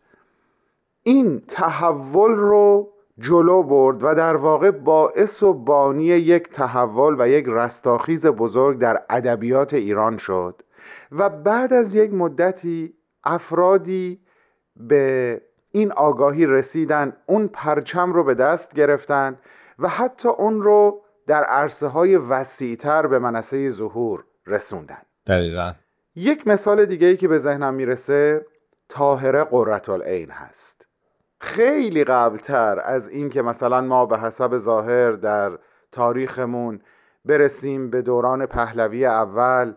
این 1.02 1.40
تحول 1.48 2.30
رو 2.30 2.89
جلو 3.20 3.62
برد 3.62 4.04
و 4.04 4.14
در 4.14 4.36
واقع 4.36 4.70
باعث 4.70 5.42
و 5.42 5.52
بانی 5.52 6.04
یک 6.04 6.48
تحول 6.48 7.16
و 7.18 7.28
یک 7.28 7.44
رستاخیز 7.48 8.26
بزرگ 8.26 8.78
در 8.78 9.02
ادبیات 9.10 9.74
ایران 9.74 10.18
شد 10.18 10.62
و 11.12 11.28
بعد 11.28 11.72
از 11.72 11.94
یک 11.94 12.12
مدتی 12.12 12.94
افرادی 13.24 14.20
به 14.76 15.40
این 15.70 15.92
آگاهی 15.92 16.46
رسیدن 16.46 17.16
اون 17.26 17.48
پرچم 17.48 18.12
رو 18.12 18.24
به 18.24 18.34
دست 18.34 18.74
گرفتن 18.74 19.38
و 19.78 19.88
حتی 19.88 20.28
اون 20.28 20.62
رو 20.62 21.02
در 21.26 21.44
عرصه 21.44 21.86
های 21.86 22.16
وسیعتر 22.16 23.06
به 23.06 23.18
منصه 23.18 23.68
ظهور 23.68 24.24
رسوندن. 24.46 25.02
دقیقا. 25.26 25.72
یک 26.14 26.46
مثال 26.46 26.84
دیگه 26.84 27.06
ای 27.06 27.16
که 27.16 27.28
به 27.28 27.38
ذهنم 27.38 27.74
می‌رسه 27.74 28.46
تاهره 28.88 29.44
قررت 29.44 29.88
العین 29.88 30.30
هست. 30.30 30.79
خیلی 31.40 32.04
قبلتر 32.04 32.80
از 32.80 33.08
اینکه 33.08 33.42
مثلا 33.42 33.80
ما 33.80 34.06
به 34.06 34.18
حسب 34.18 34.58
ظاهر 34.58 35.12
در 35.12 35.58
تاریخمون 35.92 36.80
برسیم 37.24 37.90
به 37.90 38.02
دوران 38.02 38.46
پهلوی 38.46 39.06
اول 39.06 39.74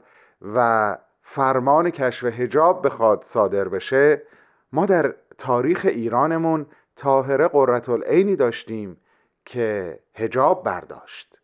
و 0.55 0.97
فرمان 1.21 1.89
کشف 1.89 2.23
هجاب 2.39 2.85
بخواد 2.85 3.23
صادر 3.23 3.67
بشه 3.67 4.21
ما 4.73 4.85
در 4.85 5.15
تاریخ 5.37 5.85
ایرانمون 5.89 6.65
تاهره 6.95 7.47
قررت 7.47 7.89
العینی 7.89 8.35
داشتیم 8.35 8.97
که 9.45 9.99
هجاب 10.15 10.63
برداشت. 10.63 11.39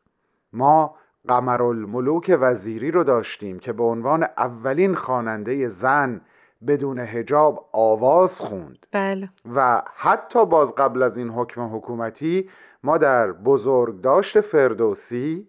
ما 0.54 0.96
قمرالملوک 1.28 2.38
وزیری 2.40 2.92
رو 2.92 3.04
داشتیم 3.04 3.60
که 3.60 3.74
به 3.74 3.84
عنوان 3.84 4.24
اولین 4.24 4.96
خواننده 4.96 5.70
زن 5.70 6.22
بدون 6.68 7.00
هجاب 7.00 7.70
آواز 7.72 8.42
خوند. 8.42 8.86
بله. 8.92 9.30
و 9.56 9.82
حتی 9.96 10.46
باز 10.46 10.76
قبل 10.76 11.04
از 11.04 11.18
این 11.18 11.30
حکم 11.30 11.76
حکومتی 11.76 12.50
ما 12.84 12.98
در 12.98 13.32
بزرگداشت 13.32 14.42
فردوسی 14.42 15.48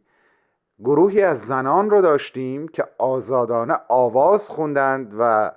گروهی 0.84 1.22
از 1.22 1.40
زنان 1.40 1.90
رو 1.90 2.02
داشتیم 2.02 2.68
که 2.68 2.84
آزادانه 2.98 3.76
آواز 3.88 4.48
خوندند 4.48 5.14
و 5.18 5.52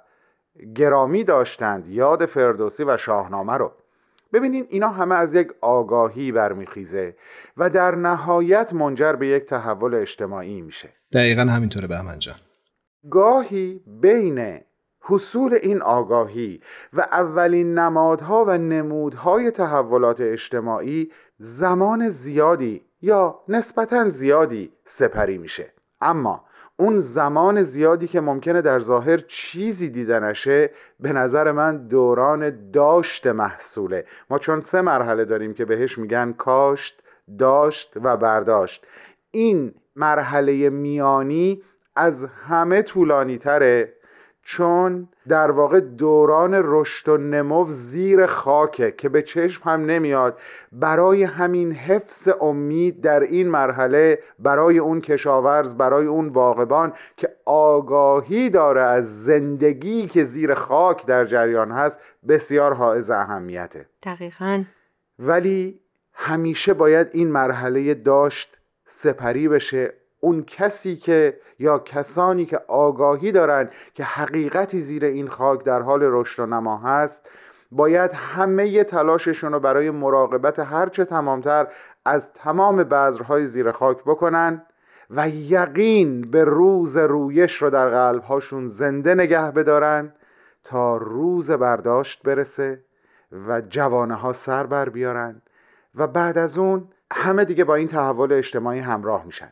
گرامی 0.76 1.24
داشتند 1.24 1.88
یاد 1.88 2.26
فردوسی 2.26 2.84
و 2.84 2.98
شاهنامه 2.98 3.54
رو. 3.54 3.72
ببینین 4.34 4.68
اینا 4.70 4.90
همه 4.90 5.16
از 5.16 5.34
یک 5.34 5.48
آگاهی 5.62 6.32
برمیخیزه 6.32 7.16
و 7.58 7.70
در 7.70 7.96
نهایت 7.96 8.74
منجر 8.74 9.14
به 9.14 9.28
یک 9.28 9.46
تحول 9.46 9.94
اجتماعی 9.94 10.62
میشه. 10.62 10.90
دقیقا 11.14 11.42
همینطوره 11.42 11.88
بهمن 11.88 12.20
جان. 12.20 12.36
گاهی 13.10 13.82
بین 13.88 14.60
حصول 15.06 15.54
این 15.54 15.82
آگاهی 15.82 16.62
و 16.94 17.02
اولین 17.02 17.80
نمادها 17.80 18.46
و 18.48 18.58
نمودهای 18.58 19.52
تحولات 19.52 20.22
اجتماعی 20.22 21.12
زمان 21.38 22.10
زیادی 22.10 22.82
یا 23.02 23.40
نسبتا 23.48 24.10
زیادی 24.10 24.72
سپری 24.86 25.38
میشه. 25.38 25.74
اما 26.02 26.44
اون 26.78 27.00
زمان 27.00 27.64
زیادی 27.64 28.08
که 28.08 28.22
ممکنه 28.22 28.62
در 28.62 28.80
ظاهر 28.80 29.18
چیزی 29.18 29.90
دیده 29.90 30.20
نشه 30.20 30.70
به 31.00 31.14
نظر 31.14 31.52
من 31.52 31.88
دوران 31.88 32.72
داشت 32.72 33.28
محصوله. 33.28 34.06
ما 34.30 34.38
چون 34.38 34.62
سه 34.62 34.82
مرحله 34.82 35.26
داریم 35.26 35.54
که 35.54 35.66
بهش 35.66 35.98
میگن 35.98 36.34
کاشت 36.38 37.04
داشت 37.40 37.94
و 37.96 38.18
برداشت. 38.18 38.88
این 39.32 39.74
مرحله 39.96 40.70
میانی 40.70 41.62
از 41.96 42.24
همه 42.24 42.82
طولانی 42.82 43.38
تره 43.38 43.94
چون 44.44 45.08
در 45.28 45.52
واقع 45.52 45.80
دوران 45.80 46.52
رشد 46.64 47.10
و 47.10 47.18
نمو 47.18 47.66
زیر 47.70 48.26
خاکه 48.26 48.92
که 48.92 49.10
به 49.10 49.22
چشم 49.22 49.70
هم 49.70 49.86
نمیاد. 49.86 50.38
برای 50.72 51.24
همین 51.24 51.72
حفظ 51.72 52.30
امید 52.42 53.02
در 53.02 53.20
این 53.20 53.50
مرحله 53.50 54.20
برای 54.40 54.80
اون 54.80 55.02
کشاورز 55.02 55.76
برای 55.76 56.06
اون 56.06 56.30
باغبان 56.30 56.94
که 57.18 57.30
آگاهی 57.46 58.50
داره 58.50 58.82
از 58.82 59.24
زندگی 59.24 60.08
که 60.08 60.24
زیر 60.24 60.54
خاک 60.54 61.06
در 61.06 61.26
جریان 61.26 61.72
هست 61.72 62.00
بسیار 62.28 62.74
حائز 62.74 63.10
اهمیته. 63.10 63.86
دقیقا. 64.04 64.64
ولی 65.20 65.80
همیشه 66.14 66.74
باید 66.74 67.08
این 67.12 67.32
مرحله 67.32 67.94
داشت 67.94 68.58
سپری 68.86 69.48
بشه 69.48 69.94
اون 70.24 70.44
کسی 70.44 70.96
که 70.96 71.40
یا 71.60 71.80
کسانی 71.80 72.46
که 72.46 72.62
آگاهی 72.68 73.32
دارند 73.32 73.72
که 73.94 74.04
حقیقتی 74.04 74.82
زیر 74.82 75.06
این 75.06 75.28
خاک 75.28 75.64
در 75.64 75.82
حال 75.82 76.00
رشد 76.04 76.44
و 76.44 76.46
نما 76.46 76.78
هست 76.78 77.30
باید 77.72 78.12
همه 78.14 78.84
تلاششون 78.84 79.54
رو 79.54 79.60
برای 79.60 79.92
مراقبت 79.92 80.60
هرچه 80.60 81.06
تمامتر 81.06 81.68
از 82.06 82.34
تمام 82.34 82.84
بذرهای 82.84 83.46
زیر 83.46 83.72
خاک 83.72 83.98
بکنن 83.98 84.62
و 85.10 85.30
یقین 85.30 86.22
به 86.22 86.44
روز 86.44 86.98
رویش 86.98 87.62
رو 87.62 87.70
در 87.70 87.90
قلبهاشون 87.90 88.68
زنده 88.68 89.16
نگه 89.16 89.52
بدارن 89.52 90.14
تا 90.64 90.98
روز 90.98 91.52
برداشت 91.52 92.24
برسه 92.24 92.84
و 93.48 93.62
جوانه 93.62 94.16
ها 94.16 94.34
سر 94.34 94.66
بر 94.66 94.90
بیارن 94.90 95.42
و 95.96 96.08
بعد 96.08 96.38
از 96.38 96.58
اون 96.58 96.88
همه 97.12 97.46
دیگه 97.46 97.64
با 97.64 97.76
این 97.76 97.88
تحول 97.88 98.34
اجتماعی 98.34 98.80
همراه 98.80 99.26
میشن. 99.26 99.52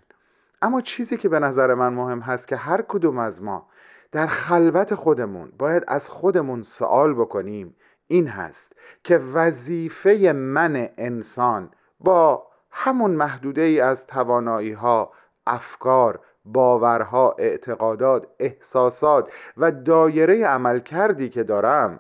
اما 0.62 0.82
چیزی 0.82 1.18
که 1.18 1.30
به 1.30 1.40
نظر 1.40 1.74
من 1.74 1.94
مهم 1.94 2.20
هست 2.20 2.48
که 2.48 2.56
هر 2.56 2.82
کدوم 2.82 3.18
از 3.18 3.44
ما 3.44 3.68
در 4.12 4.28
خلوت 4.28 4.96
خودمون 4.96 5.52
باید 5.58 5.84
از 5.88 6.10
خودمون 6.10 6.64
سوال 6.64 7.14
بکنیم 7.14 7.76
این 8.08 8.28
هست 8.28 8.74
که 9.04 9.18
وظیفه 9.18 10.32
من 10.36 10.90
انسان 10.98 11.70
با 12.00 12.48
همون 12.72 13.12
محدوده 13.12 13.62
ای 13.62 13.80
از 13.82 14.08
توانایی 14.08 14.72
ها 14.72 15.12
افکار 15.48 16.20
باورها 16.46 17.36
اعتقادات 17.40 18.28
احساسات 18.40 19.32
و 19.58 19.72
دایره 19.72 20.46
عمل 20.46 20.80
کردی 20.80 21.30
که 21.30 21.44
دارم 21.44 22.00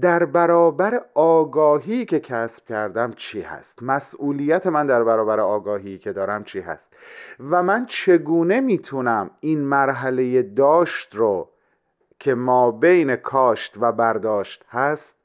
در 0.00 0.24
برابر 0.24 1.00
آگاهی 1.14 2.04
که 2.04 2.20
کسب 2.20 2.64
کردم 2.64 3.12
چی 3.12 3.40
هست؟ 3.40 3.82
مسئولیت 3.82 4.66
من 4.66 4.86
در 4.86 5.04
برابر 5.04 5.40
آگاهی 5.40 5.98
که 5.98 6.12
دارم 6.12 6.44
چی 6.44 6.60
هست؟ 6.60 6.96
و 7.50 7.62
من 7.62 7.86
چگونه 7.86 8.60
می‌تونم 8.60 9.30
این 9.40 9.60
مرحله 9.60 10.42
داشت 10.42 11.14
رو 11.14 11.50
که 12.18 12.34
ما 12.34 12.70
بین 12.70 13.16
کاشت 13.16 13.76
و 13.80 13.92
برداشت 13.92 14.64
هست 14.68 15.16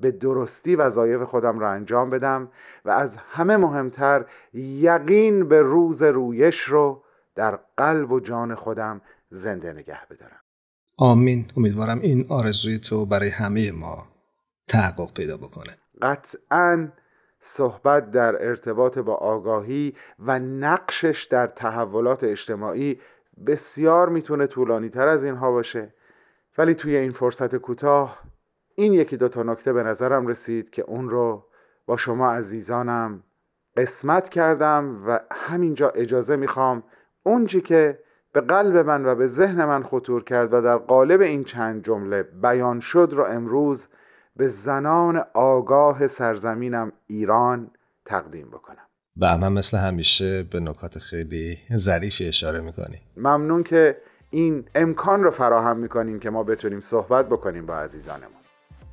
به 0.00 0.10
درستی 0.10 0.76
وظایف 0.76 1.22
خودم 1.22 1.58
را 1.58 1.70
انجام 1.70 2.10
بدم 2.10 2.48
و 2.84 2.90
از 2.90 3.16
همه 3.16 3.56
مهمتر 3.56 4.24
یقین 4.54 5.48
به 5.48 5.62
روز 5.62 6.02
رویش 6.02 6.60
رو 6.60 7.02
در 7.34 7.58
قلب 7.76 8.12
و 8.12 8.20
جان 8.20 8.54
خودم 8.54 9.00
زنده 9.30 9.72
نگه 9.72 10.06
بدارم. 10.10 10.40
آمین. 10.98 11.46
امیدوارم 11.56 12.00
این 12.00 12.26
آرزوی 12.28 12.78
تو 12.78 13.06
برای 13.06 13.28
همه 13.28 13.72
ما 13.72 14.06
تحقق 14.68 15.12
پیدا 15.14 15.36
بکنه. 15.36 15.78
قطعا 16.02 16.88
صحبت 17.40 18.10
در 18.10 18.48
ارتباط 18.48 18.98
با 18.98 19.14
آگاهی 19.14 19.94
و 20.18 20.38
نقشش 20.38 21.28
در 21.30 21.46
تحولات 21.46 22.24
اجتماعی 22.24 23.00
بسیار 23.46 24.08
می‌تونه 24.08 24.46
طولانی 24.46 24.88
تر 24.88 25.08
از 25.08 25.24
اینها 25.24 25.50
باشه. 25.50 25.94
ولی 26.58 26.74
توی 26.74 26.96
این 26.96 27.12
فرصت 27.12 27.56
کوتاه 27.56 28.18
این 28.74 28.92
یکی 28.92 29.16
دو 29.16 29.28
تا 29.28 29.42
نکته 29.42 29.72
به 29.72 29.82
نظرم 29.82 30.26
رسید 30.26 30.70
که 30.70 30.82
اون 30.82 31.10
رو 31.10 31.44
با 31.86 31.96
شما 31.96 32.32
عزیزانم 32.32 33.22
قسمت 33.76 34.28
کردم 34.28 35.04
و 35.06 35.20
همینجا 35.30 35.88
اجازه 35.88 36.36
می‌خوام 36.36 36.82
اونچه 37.22 37.60
که 37.60 37.98
به 38.38 38.44
قلب 38.44 38.76
من 38.76 39.06
و 39.06 39.14
به 39.14 39.26
ذهن 39.26 39.64
من 39.64 39.82
خطور 39.82 40.24
کرد 40.24 40.52
و 40.52 40.60
در 40.60 40.76
قالب 40.76 41.20
این 41.20 41.44
چند 41.44 41.84
جمله 41.84 42.22
بیان 42.22 42.80
شد 42.80 43.08
رو 43.12 43.24
امروز 43.24 43.86
به 44.36 44.48
زنان 44.48 45.24
آگاه 45.34 46.08
سرزمینم 46.08 46.92
ایران 47.06 47.70
تقدیم 48.06 48.48
بکنم. 48.48 48.86
و 49.20 49.50
مثل 49.50 49.78
همیشه 49.78 50.42
به 50.42 50.60
نکات 50.60 50.98
خیلی 50.98 51.58
ظریفی 51.76 52.28
اشاره 52.28 52.60
می‌کنی. 52.60 53.00
ممنون 53.16 53.62
که 53.62 53.96
این 54.30 54.64
امکان 54.74 55.22
رو 55.22 55.30
فراهم 55.30 55.76
می‌کنیم 55.76 56.20
که 56.20 56.30
ما 56.30 56.42
بتونیم 56.42 56.80
صحبت 56.80 57.26
بکنیم 57.26 57.66
با 57.66 57.78
عزیزانمون. 57.78 58.40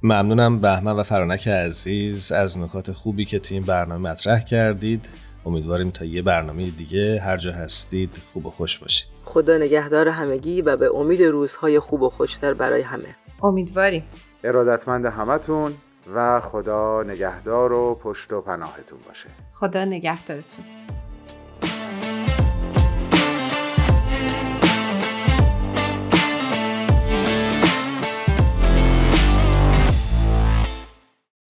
ممنونم 0.03 0.59
بهمن 0.59 0.95
و 0.95 1.03
فرانک 1.03 1.47
عزیز 1.47 2.31
از 2.31 2.57
نکات 2.57 2.91
خوبی 2.91 3.25
که 3.25 3.39
تو 3.39 3.53
این 3.53 3.63
برنامه 3.63 4.09
مطرح 4.09 4.43
کردید. 4.43 5.09
امیدواریم 5.45 5.89
تا 5.89 6.05
یه 6.05 6.21
برنامه 6.21 6.69
دیگه 6.69 7.19
هر 7.19 7.37
جا 7.37 7.51
هستید 7.51 8.13
خوب 8.33 8.45
و 8.45 8.49
خوش 8.49 8.79
باشید. 8.79 9.14
خدا 9.35 9.57
نگهدار 9.57 10.07
همگی 10.09 10.61
و 10.61 10.77
به 10.77 10.95
امید 10.95 11.21
روزهای 11.23 11.79
خوب 11.79 12.01
و 12.01 12.09
خوشتر 12.09 12.53
برای 12.53 12.81
همه. 12.81 13.15
امیدواریم. 13.43 14.03
ارادتمند 14.43 15.05
همتون 15.05 15.73
و 16.15 16.41
خدا 16.41 17.03
نگهدار 17.03 17.73
و 17.73 17.95
پشت 17.95 18.33
و 18.33 18.41
پناهتون 18.41 18.99
باشه. 19.07 19.29
خدا 19.53 19.85
نگهدارتون. 19.85 20.65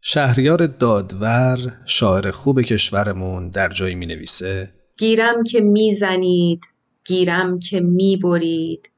شهریار 0.02 0.68
دادور 0.68 1.58
شاعر 1.86 2.32
خوب 2.32 2.62
کشورمون 2.62 3.50
در 3.50 3.70
جایی 3.70 3.96
می 3.96 4.06
نویسه 4.06 4.74
گیرم 4.98 5.44
که 5.44 5.62
می‌زنید. 5.62 6.75
گیرم 7.06 7.60
که 7.60 7.80
می‌برید 7.80 8.90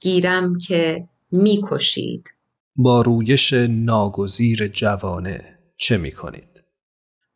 گیرم 0.00 0.58
که 0.58 1.08
می‌کشید 1.30 2.34
با 2.76 3.02
رویش 3.02 3.52
ناگزیر 3.68 4.68
جوانه 4.68 5.58
چه 5.76 5.96
می 5.96 6.12
کنید؟ 6.12 6.49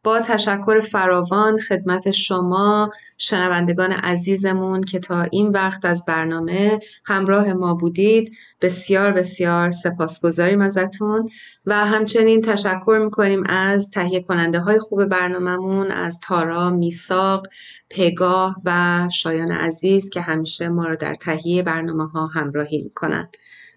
با 0.04 0.20
تشکر 0.20 0.80
فراوان 0.80 1.60
خدمت 1.60 2.10
شما 2.10 2.90
شنوندگان 3.18 3.92
عزیزمون 3.92 4.82
که 4.82 4.98
تا 4.98 5.22
این 5.22 5.48
وقت 5.48 5.84
از 5.84 6.04
برنامه 6.08 6.78
همراه 7.04 7.52
ما 7.52 7.74
بودید 7.74 8.32
بسیار 8.60 9.12
بسیار 9.12 9.70
سپاسگزاریم 9.70 10.60
ازتون 10.60 11.28
و 11.66 11.86
همچنین 11.86 12.42
تشکر 12.42 13.00
می‌کنیم 13.04 13.44
از 13.46 13.90
تهیه 13.90 14.20
کننده 14.20 14.60
های 14.60 14.78
خوب 14.78 15.04
برنامهمون 15.04 15.90
از 15.90 16.20
تارا، 16.20 16.70
میساق، 16.70 17.46
پگاه 17.90 18.56
و 18.64 19.08
شایان 19.12 19.52
عزیز 19.52 20.10
که 20.10 20.20
همیشه 20.20 20.68
ما 20.68 20.84
رو 20.84 20.96
در 20.96 21.14
تهیه 21.14 21.62
برنامه 21.62 22.08
ها 22.08 22.26
همراهی 22.26 22.82
می‌کنن. 22.82 23.28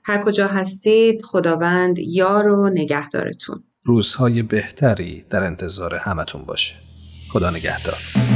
هر 0.03 0.23
کجا 0.23 0.47
هستید 0.47 1.21
خداوند 1.21 1.99
یار 1.99 2.47
و 2.47 2.69
نگهدارتون. 2.69 3.63
روزهای 3.88 4.43
بهتری 4.43 5.25
در 5.29 5.43
انتظار 5.43 5.95
همتون 5.95 6.41
باشه. 6.41 6.75
خدا 7.29 7.49
نگهدار. 7.49 8.26